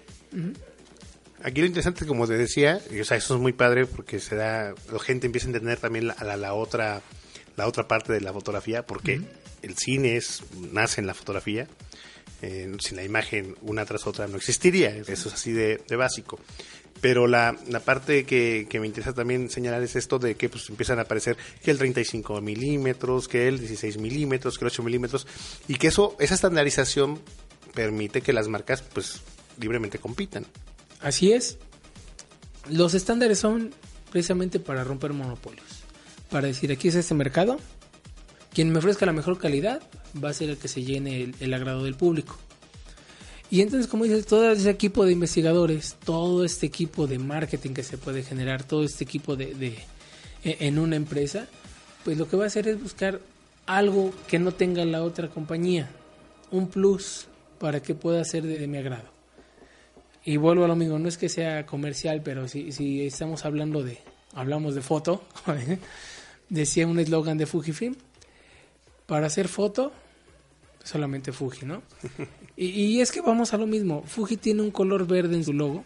Aquí 1.44 1.62
lo 1.62 1.68
interesante, 1.68 2.06
como 2.06 2.28
te 2.28 2.38
decía, 2.38 2.82
y, 2.92 3.00
o 3.00 3.06
sea, 3.06 3.18
eso 3.18 3.36
es 3.36 3.42
muy 3.42 3.54
padre 3.54 3.86
porque 3.86 4.20
se 4.20 4.36
da, 4.36 4.74
la 4.92 5.00
gente 5.00 5.28
empieza 5.28 5.48
a 5.48 5.50
entender 5.52 5.78
también 5.78 6.08
la, 6.08 6.38
la, 6.38 6.54
otra 6.54 7.02
la 7.58 7.68
otra 7.68 7.88
parte 7.88 8.14
de 8.14 8.22
la 8.22 8.32
fotografía, 8.32 8.86
porque 8.86 9.22
el 9.62 9.76
cine 9.76 10.16
es 10.16 10.44
nace 10.72 11.02
en 11.02 11.08
la 11.08 11.14
fotografía, 11.14 11.68
eh, 12.44 12.72
sin 12.80 12.96
la 12.96 13.04
imagen 13.04 13.56
una 13.62 13.84
tras 13.86 14.06
otra 14.06 14.28
no 14.28 14.38
existiría, 14.38 14.96
eso 14.96 15.30
es 15.30 15.34
así 15.34 15.52
de, 15.52 15.82
básico. 15.98 16.40
Pero 17.02 17.28
la, 17.28 17.56
la 17.68 17.80
parte 17.80 18.26
que, 18.26 18.68
que, 18.70 18.80
me 18.80 18.88
interesa 18.88 19.14
también 19.14 19.50
señalar 19.50 19.84
es 19.84 19.96
esto 19.96 20.18
de 20.20 20.36
que 20.36 20.50
pues 20.50 20.70
empiezan 20.70 21.00
a 21.00 21.04
aparecer 21.04 21.38
que 21.64 21.72
el 21.72 21.78
35 21.78 22.42
milímetros, 22.42 23.28
que 23.28 23.48
el 23.48 23.60
16 23.60 23.98
milímetros, 23.98 24.58
que 24.58 24.66
el 24.66 24.72
8 24.72 24.84
milímetros, 24.84 25.28
y 25.68 25.76
que 25.76 25.88
eso, 25.88 26.16
esa 26.20 26.36
estandarización 26.36 27.20
permite 27.74 28.22
que 28.22 28.34
las 28.34 28.48
marcas 28.48 28.82
pues 28.82 29.22
libremente 29.60 30.00
compitan. 30.00 30.46
Así 31.02 31.32
es. 31.32 31.58
Los 32.70 32.94
estándares 32.94 33.40
son 33.40 33.74
precisamente 34.12 34.60
para 34.60 34.84
romper 34.84 35.14
monopolios. 35.14 35.84
Para 36.30 36.48
decir, 36.48 36.72
aquí 36.72 36.88
es 36.88 36.96
este 36.96 37.14
mercado, 37.14 37.58
quien 38.54 38.72
me 38.72 38.80
ofrezca 38.80 39.06
la 39.06 39.14
mejor 39.14 39.38
calidad 39.38 39.82
va 40.24 40.30
a 40.30 40.34
ser 40.34 40.50
el 40.50 40.58
que 40.58 40.68
se 40.68 40.84
llene 40.84 41.32
el, 41.40 41.54
agrado 41.54 41.84
del 41.84 41.96
público. 41.96 42.38
Y 43.50 43.62
entonces, 43.62 43.88
como 43.88 44.04
dices, 44.04 44.26
todo 44.26 44.52
ese 44.52 44.70
equipo 44.70 45.06
de 45.06 45.14
investigadores, 45.14 45.96
todo 46.04 46.44
este 46.44 46.66
equipo 46.66 47.08
de 47.08 47.18
marketing 47.18 47.72
que 47.72 47.84
se 47.84 47.98
puede 47.98 48.24
generar, 48.24 48.64
todo 48.64 48.84
este 48.84 49.04
equipo 49.04 49.36
de, 49.36 49.54
de 49.54 49.78
e, 50.44 50.58
en 50.68 50.78
una 50.80 50.98
empresa, 50.98 51.48
pues 52.04 52.18
lo 52.18 52.28
que 52.28 52.36
va 52.36 52.44
a 52.44 52.48
hacer 52.48 52.68
es 52.68 52.82
buscar 52.82 53.22
algo 53.66 54.14
que 54.28 54.40
no 54.40 54.52
tenga 54.52 54.84
la 54.86 55.04
otra 55.04 55.30
compañía, 55.30 55.90
un 56.52 56.68
plus 56.68 57.28
para 57.60 57.82
que 57.82 57.96
pueda 57.96 58.24
ser 58.26 58.44
de 58.44 58.68
mi 58.68 58.78
agrado. 58.78 59.10
Y 60.26 60.36
vuelvo 60.36 60.66
a 60.66 60.68
lo 60.68 60.76
mismo, 60.76 61.00
no 61.00 61.08
es 61.08 61.18
que 61.18 61.30
sea 61.30 61.66
comercial, 61.66 62.22
pero 62.24 62.50
si, 62.50 62.74
si 62.74 63.06
estamos 63.06 63.46
hablando 63.46 63.82
de, 63.82 64.00
hablamos 64.34 64.76
de 64.76 64.82
foto, 64.82 65.24
decía 66.50 66.86
un 66.86 67.00
eslogan 67.00 67.38
de 67.38 67.46
Fujifilm, 67.46 67.96
para 69.06 69.28
hacer 69.28 69.48
foto, 69.48 69.94
solamente 70.84 71.32
Fuji, 71.32 71.66
¿no? 71.66 71.82
Y, 72.58 73.00
es 73.02 73.12
que 73.12 73.22
vamos 73.22 73.54
a 73.54 73.58
lo 73.58 73.68
mismo, 73.68 74.04
Fuji 74.08 74.38
tiene 74.38 74.64
un 74.64 74.72
color 74.72 75.06
verde 75.06 75.36
en 75.36 75.44
su 75.44 75.54
logo, 75.54 75.86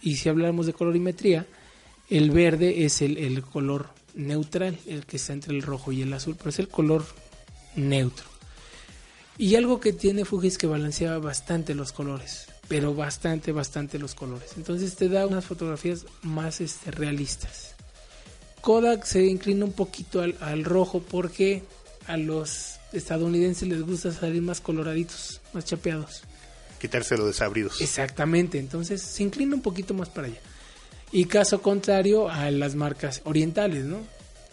y 0.00 0.16
si 0.16 0.28
hablamos 0.28 0.66
de 0.66 0.72
colorimetría, 0.72 1.46
el 2.08 2.30
verde 2.30 2.84
es 2.84 3.02
el, 3.02 3.18
el 3.18 3.42
color 3.42 3.88
neutral, 4.14 4.78
el 4.86 5.04
que 5.04 5.16
está 5.16 5.32
entre 5.32 5.54
el 5.54 5.62
rojo 5.62 5.90
y 5.90 6.02
el 6.02 6.12
azul, 6.12 6.36
pero 6.38 6.50
es 6.50 6.58
el 6.60 6.68
color 6.68 7.04
neutro. 7.74 8.26
Y 9.36 9.56
algo 9.56 9.80
que 9.80 9.92
tiene 9.92 10.24
Fuji 10.24 10.46
es 10.46 10.58
que 10.58 10.68
balancea 10.68 11.18
bastante 11.18 11.74
los 11.74 11.92
colores 11.92 12.46
pero 12.68 12.94
bastante, 12.94 13.52
bastante 13.52 13.98
los 13.98 14.14
colores. 14.14 14.52
Entonces 14.56 14.96
te 14.96 15.08
da 15.08 15.26
unas 15.26 15.44
fotografías 15.44 16.06
más 16.22 16.60
este, 16.60 16.90
realistas. 16.90 17.74
Kodak 18.60 19.04
se 19.04 19.24
inclina 19.26 19.64
un 19.64 19.72
poquito 19.72 20.20
al, 20.20 20.64
rojo 20.64 21.00
porque 21.00 21.62
a 22.06 22.16
los 22.16 22.75
estadounidenses 22.96 23.68
les 23.68 23.82
gusta 23.82 24.12
salir 24.12 24.42
más 24.42 24.60
coloraditos, 24.60 25.40
más 25.52 25.64
chapeados. 25.64 26.22
Quitarse 26.80 27.16
los 27.16 27.26
desabridos. 27.26 27.80
Exactamente, 27.80 28.58
entonces 28.58 29.00
se 29.02 29.22
inclina 29.22 29.54
un 29.54 29.62
poquito 29.62 29.94
más 29.94 30.08
para 30.08 30.28
allá. 30.28 30.40
Y 31.12 31.26
caso 31.26 31.62
contrario 31.62 32.28
a 32.28 32.50
las 32.50 32.74
marcas 32.74 33.22
orientales, 33.24 33.84
¿no? 33.84 34.00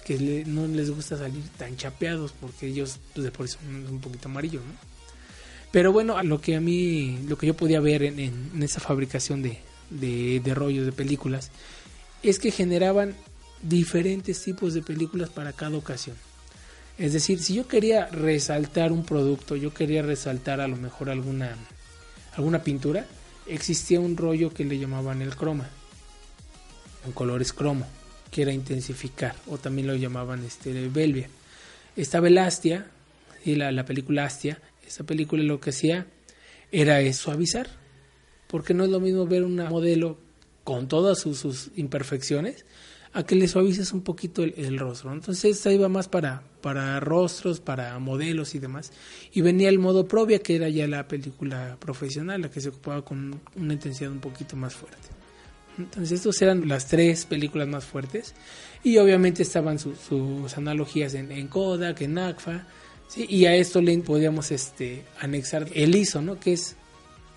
Que 0.05 0.43
no 0.45 0.67
les 0.67 0.91
gusta 0.91 1.17
salir 1.17 1.43
tan 1.57 1.75
chapeados 1.77 2.33
porque 2.39 2.67
ellos 2.67 2.99
pues, 3.13 3.25
de 3.25 3.31
por 3.31 3.45
eso 3.45 3.57
son 3.63 3.87
un 3.87 3.99
poquito 3.99 4.29
amarillo, 4.29 4.59
¿no? 4.59 4.93
Pero 5.73 5.91
bueno, 5.91 6.21
lo 6.21 6.39
que 6.39 6.55
a 6.55 6.61
mí, 6.61 7.17
lo 7.27 7.35
que 7.35 7.47
yo 7.47 7.55
podía 7.55 7.79
ver 7.79 8.03
en, 8.03 8.19
en, 8.19 8.61
esa 8.61 8.79
fabricación 8.79 9.41
de, 9.41 9.59
de, 9.89 10.53
rollos 10.53 10.85
de 10.85 10.91
películas, 10.91 11.49
es 12.21 12.37
que 12.37 12.51
generaban 12.51 13.15
diferentes 13.63 14.43
tipos 14.43 14.75
de 14.75 14.83
películas 14.83 15.31
para 15.31 15.51
cada 15.51 15.75
ocasión. 15.75 16.15
Es 16.97 17.13
decir, 17.13 17.39
si 17.39 17.55
yo 17.55 17.67
quería 17.67 18.07
resaltar 18.07 18.91
un 18.91 19.03
producto, 19.03 19.55
yo 19.55 19.73
quería 19.73 20.01
resaltar 20.01 20.61
a 20.61 20.67
lo 20.67 20.75
mejor 20.75 21.09
alguna, 21.09 21.55
alguna 22.35 22.63
pintura, 22.63 23.05
existía 23.47 23.99
un 23.99 24.15
rollo 24.15 24.53
que 24.53 24.63
le 24.63 24.77
llamaban 24.77 25.21
el 25.21 25.35
croma, 25.35 25.69
en 27.05 27.11
colores 27.11 27.51
cromo, 27.51 27.87
que 28.29 28.43
era 28.43 28.53
intensificar, 28.53 29.35
o 29.47 29.57
también 29.57 29.87
lo 29.87 29.95
llamaban 29.95 30.43
este 30.43 30.87
Belvia. 30.89 31.29
Estaba 31.95 32.27
el 32.27 32.37
Astia, 32.37 32.87
y 33.43 33.55
la, 33.55 33.71
la 33.71 33.85
película 33.85 34.25
Astia, 34.25 34.61
esa 34.85 35.03
película 35.03 35.43
lo 35.43 35.59
que 35.59 35.71
hacía 35.71 36.05
era 36.71 37.11
suavizar, 37.13 37.69
porque 38.47 38.73
no 38.73 38.83
es 38.83 38.89
lo 38.89 38.99
mismo 38.99 39.25
ver 39.25 39.43
una 39.43 39.69
modelo 39.69 40.17
con 40.63 40.87
todas 40.87 41.19
sus, 41.19 41.71
imperfecciones 41.75 42.65
a 43.13 43.23
que 43.23 43.35
le 43.35 43.47
suavices 43.47 43.93
un 43.93 44.01
poquito 44.01 44.43
el, 44.43 44.79
rostro. 44.79 45.13
Entonces 45.13 45.57
esta 45.57 45.71
iba 45.71 45.87
más 45.87 46.07
para, 46.07 46.41
para 46.61 46.99
rostros, 46.99 47.59
para 47.59 47.97
modelos 47.99 48.55
y 48.55 48.59
demás. 48.59 48.91
Y 49.31 49.41
venía 49.41 49.69
el 49.69 49.79
modo 49.79 50.07
propia, 50.07 50.39
que 50.39 50.55
era 50.55 50.67
ya 50.69 50.87
la 50.87 51.07
película 51.07 51.77
profesional, 51.79 52.41
la 52.41 52.49
que 52.49 52.59
se 52.59 52.69
ocupaba 52.69 53.03
con 53.05 53.39
una 53.55 53.73
intensidad 53.73 54.11
un 54.11 54.19
poquito 54.19 54.55
más 54.55 54.73
fuerte. 54.73 55.09
Entonces 55.77 56.19
estas 56.19 56.41
eran 56.41 56.67
las 56.67 56.87
tres 56.87 57.25
películas 57.25 57.67
más 57.67 57.85
fuertes. 57.85 58.33
Y 58.83 58.97
obviamente 58.97 59.43
estaban 59.43 59.77
sus 59.79 60.57
analogías 60.57 61.13
en, 61.13 61.31
en 61.31 61.47
Kodak, 61.47 62.01
en 62.01 62.17
Agfa, 62.17 62.65
y 63.15 63.45
a 63.45 63.55
esto 63.55 63.79
le 63.81 63.95
podríamos 63.99 64.51
este, 64.51 65.05
anexar 65.19 65.67
el 65.73 65.95
ISO, 65.95 66.21
¿no? 66.21 66.39
Que 66.39 66.53
es 66.53 66.75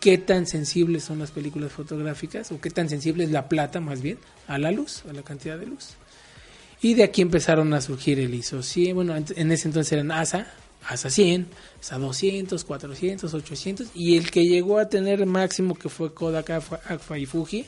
qué 0.00 0.18
tan 0.18 0.46
sensibles 0.46 1.04
son 1.04 1.18
las 1.18 1.30
películas 1.30 1.72
fotográficas 1.72 2.52
o 2.52 2.60
qué 2.60 2.70
tan 2.70 2.88
sensible 2.88 3.24
es 3.24 3.30
la 3.30 3.48
plata 3.48 3.80
más 3.80 4.02
bien 4.02 4.18
a 4.46 4.58
la 4.58 4.70
luz, 4.70 5.04
a 5.08 5.12
la 5.12 5.22
cantidad 5.22 5.58
de 5.58 5.66
luz. 5.66 5.90
Y 6.80 6.94
de 6.94 7.04
aquí 7.04 7.22
empezaron 7.22 7.72
a 7.74 7.80
surgir 7.80 8.20
el 8.20 8.34
ISO 8.34 8.62
100, 8.62 8.94
bueno, 8.94 9.16
en 9.16 9.52
ese 9.52 9.68
entonces 9.68 9.92
eran 9.92 10.12
ASA, 10.12 10.46
ASA 10.86 11.10
100, 11.10 11.48
ASA 11.80 11.98
200, 11.98 12.64
400, 12.64 13.34
800, 13.34 13.88
y 13.94 14.16
el 14.16 14.30
que 14.30 14.44
llegó 14.44 14.78
a 14.78 14.88
tener 14.88 15.24
máximo 15.26 15.74
que 15.74 15.88
fue 15.88 16.12
Kodak, 16.12 16.50
Agfa 16.50 17.18
y 17.18 17.26
Fuji, 17.26 17.64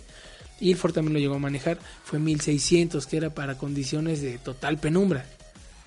y 0.60 0.70
Ilford 0.70 0.92
también 0.92 1.14
lo 1.14 1.20
llegó 1.20 1.36
a 1.36 1.38
manejar, 1.38 1.78
fue 2.04 2.18
1600, 2.18 3.06
que 3.06 3.16
era 3.16 3.30
para 3.30 3.56
condiciones 3.56 4.20
de 4.20 4.38
total 4.38 4.78
penumbra. 4.78 5.24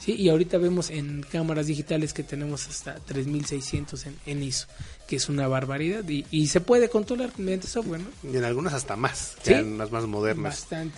¿Sí? 0.02 0.14
Y 0.14 0.30
ahorita 0.30 0.58
vemos 0.58 0.90
en 0.90 1.24
cámaras 1.24 1.68
digitales 1.68 2.14
que 2.14 2.24
tenemos 2.24 2.68
hasta 2.68 2.96
3600 2.96 4.06
en, 4.08 4.18
en 4.26 4.44
ISO, 4.44 4.68
que 5.08 5.16
es 5.16 5.30
una 5.30 5.48
barbaridad 5.48 6.04
y, 6.08 6.48
se 6.48 6.60
puede 6.60 6.90
controlar 6.90 7.32
mediante 7.38 7.68
software, 7.68 8.02
¿no? 8.02 8.32
Y 8.32 8.36
en 8.36 8.44
algunas 8.44 8.74
hasta 8.74 8.96
más, 8.96 9.36
en 9.46 9.78
las 9.78 9.92
más 9.92 10.06
modernas. 10.06 10.62
Bastante. 10.62 10.98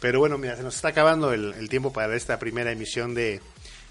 Pero 0.00 0.18
bueno, 0.18 0.36
mira, 0.36 0.56
se 0.56 0.62
nos 0.62 0.74
está 0.74 0.88
acabando 0.88 1.32
el, 1.32 1.54
el 1.54 1.68
tiempo 1.68 1.92
para 1.92 2.14
esta 2.16 2.38
primera 2.38 2.72
emisión 2.72 3.14
de 3.14 3.40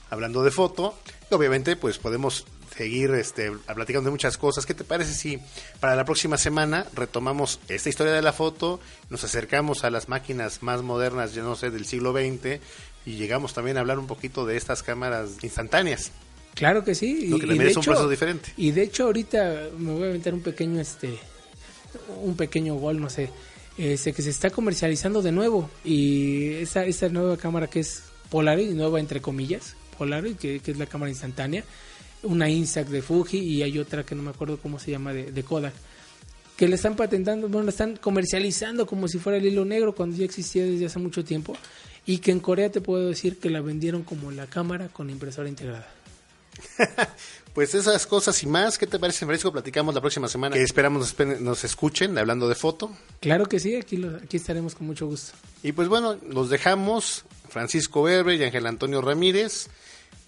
Hablando 0.09 0.43
de 0.43 0.51
Foto. 0.51 0.93
Y 1.29 1.33
obviamente, 1.33 1.77
pues 1.77 1.97
podemos 1.97 2.45
seguir 2.75 3.11
este, 3.11 3.51
platicando 3.51 4.09
de 4.09 4.11
muchas 4.11 4.37
cosas. 4.37 4.65
¿Qué 4.65 4.73
te 4.73 4.83
parece 4.83 5.13
si 5.13 5.39
para 5.79 5.95
la 5.95 6.05
próxima 6.05 6.37
semana 6.37 6.85
retomamos 6.93 7.59
esta 7.67 7.89
historia 7.89 8.13
de 8.13 8.21
la 8.21 8.33
foto, 8.33 8.79
nos 9.09 9.23
acercamos 9.23 9.83
a 9.83 9.89
las 9.89 10.09
máquinas 10.09 10.63
más 10.63 10.81
modernas, 10.81 11.33
yo 11.33 11.43
no 11.43 11.55
sé, 11.55 11.69
del 11.69 11.85
siglo 11.85 12.11
XX 12.13 12.59
y 13.05 13.15
llegamos 13.15 13.53
también 13.53 13.77
a 13.77 13.81
hablar 13.81 13.99
un 13.99 14.07
poquito 14.07 14.45
de 14.45 14.57
estas 14.57 14.83
cámaras 14.83 15.43
instantáneas? 15.43 16.11
Claro 16.53 16.83
que 16.83 16.95
sí. 16.95 17.27
Lo 17.27 17.39
que 17.39 17.47
y, 17.47 17.59
es 17.59 17.77
un 17.77 17.83
proceso 17.83 18.09
diferente. 18.09 18.51
Y 18.57 18.71
de 18.71 18.83
hecho 18.83 19.05
ahorita 19.05 19.69
me 19.77 19.93
voy 19.93 20.03
a 20.03 20.07
aventar 20.07 20.33
un 20.33 20.41
pequeño, 20.41 20.79
este, 20.79 21.17
un 22.21 22.35
pequeño 22.35 22.75
gol, 22.75 22.99
no 22.99 23.09
sé, 23.09 23.29
este, 23.77 24.13
que 24.13 24.21
se 24.21 24.29
está 24.29 24.49
comercializando 24.49 25.21
de 25.21 25.31
nuevo 25.31 25.69
y 25.83 26.53
esa, 26.55 26.85
esa 26.85 27.09
nueva 27.09 27.37
cámara 27.37 27.67
que 27.67 27.79
es 27.79 28.03
Polaroid, 28.29 28.71
nueva 28.71 28.99
entre 28.99 29.21
comillas, 29.21 29.75
Polaroid, 29.97 30.35
que, 30.35 30.59
que 30.59 30.71
es 30.71 30.77
la 30.77 30.85
cámara 30.85 31.09
instantánea, 31.09 31.63
una 32.23 32.49
Instax 32.49 32.89
de 32.89 33.01
Fuji 33.01 33.39
y 33.39 33.63
hay 33.63 33.79
otra 33.79 34.03
que 34.03 34.15
no 34.15 34.23
me 34.23 34.29
acuerdo 34.29 34.57
cómo 34.57 34.79
se 34.79 34.91
llama 34.91 35.13
de, 35.13 35.43
Kodak 35.43 35.73
que 36.57 36.67
le 36.67 36.75
están 36.75 36.95
patentando, 36.95 37.49
bueno, 37.49 37.65
la 37.65 37.71
están 37.71 37.95
comercializando 37.95 38.85
como 38.85 39.07
si 39.07 39.17
fuera 39.17 39.39
el 39.39 39.45
hilo 39.45 39.65
negro 39.65 39.95
cuando 39.95 40.15
ya 40.15 40.25
existía 40.25 40.63
desde 40.63 40.85
hace 40.85 40.99
mucho 40.99 41.23
tiempo 41.23 41.57
y 42.05 42.19
que 42.19 42.31
en 42.31 42.39
Corea 42.39 42.71
te 42.71 42.81
puedo 42.81 43.09
decir 43.09 43.39
que 43.39 43.49
la 43.49 43.61
vendieron 43.61 44.03
como 44.03 44.31
la 44.31 44.47
cámara 44.47 44.89
con 44.89 45.09
impresora 45.09 45.49
integrada. 45.49 45.87
pues 47.53 47.75
esas 47.75 48.05
cosas 48.07 48.41
y 48.43 48.47
más, 48.47 48.77
¿qué 48.77 48.87
te 48.87 48.99
parece, 48.99 49.25
Francisco? 49.25 49.51
Platicamos 49.51 49.93
la 49.95 50.01
próxima 50.01 50.27
semana. 50.27 50.55
Que 50.55 50.63
esperamos 50.63 51.15
nos, 51.39 51.63
escuchen 51.63 52.17
hablando 52.17 52.47
de 52.47 52.55
foto. 52.55 52.91
Claro 53.19 53.45
que 53.45 53.59
sí, 53.59 53.75
aquí, 53.75 54.03
aquí 54.23 54.37
estaremos 54.37 54.75
con 54.75 54.87
mucho 54.87 55.07
gusto. 55.07 55.33
Y 55.63 55.71
pues 55.71 55.87
bueno, 55.87 56.17
los 56.27 56.49
dejamos, 56.49 57.25
Francisco 57.49 58.03
Berbe 58.03 58.35
y 58.35 58.43
Ángel 58.43 58.65
Antonio 58.65 59.01
Ramírez. 59.01 59.67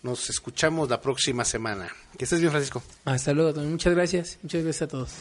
Nos 0.04 0.30
escuchamos 0.30 0.90
la 0.90 1.00
próxima 1.00 1.46
semana. 1.46 1.90
Que 2.18 2.26
estés 2.26 2.42
bien, 2.42 2.52
Francisco. 2.52 2.84
Hasta 3.06 3.32
luego, 3.32 3.54
también. 3.54 3.72
Muchas 3.72 3.96
gracias. 3.96 4.38
Muchas 4.44 4.64
gracias 4.64 4.82
a 4.82 4.88
todos. 4.88 5.12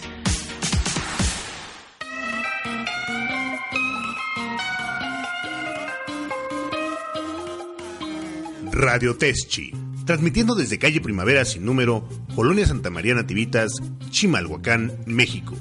Radio 8.82 9.16
Teschi, 9.16 9.72
transmitiendo 10.04 10.56
desde 10.56 10.76
calle 10.76 11.00
Primavera 11.00 11.44
sin 11.44 11.64
número, 11.64 12.08
Colonia 12.34 12.66
Santa 12.66 12.90
María 12.90 13.14
Nativitas, 13.14 13.80
Chimalhuacán, 14.10 14.92
México. 15.06 15.54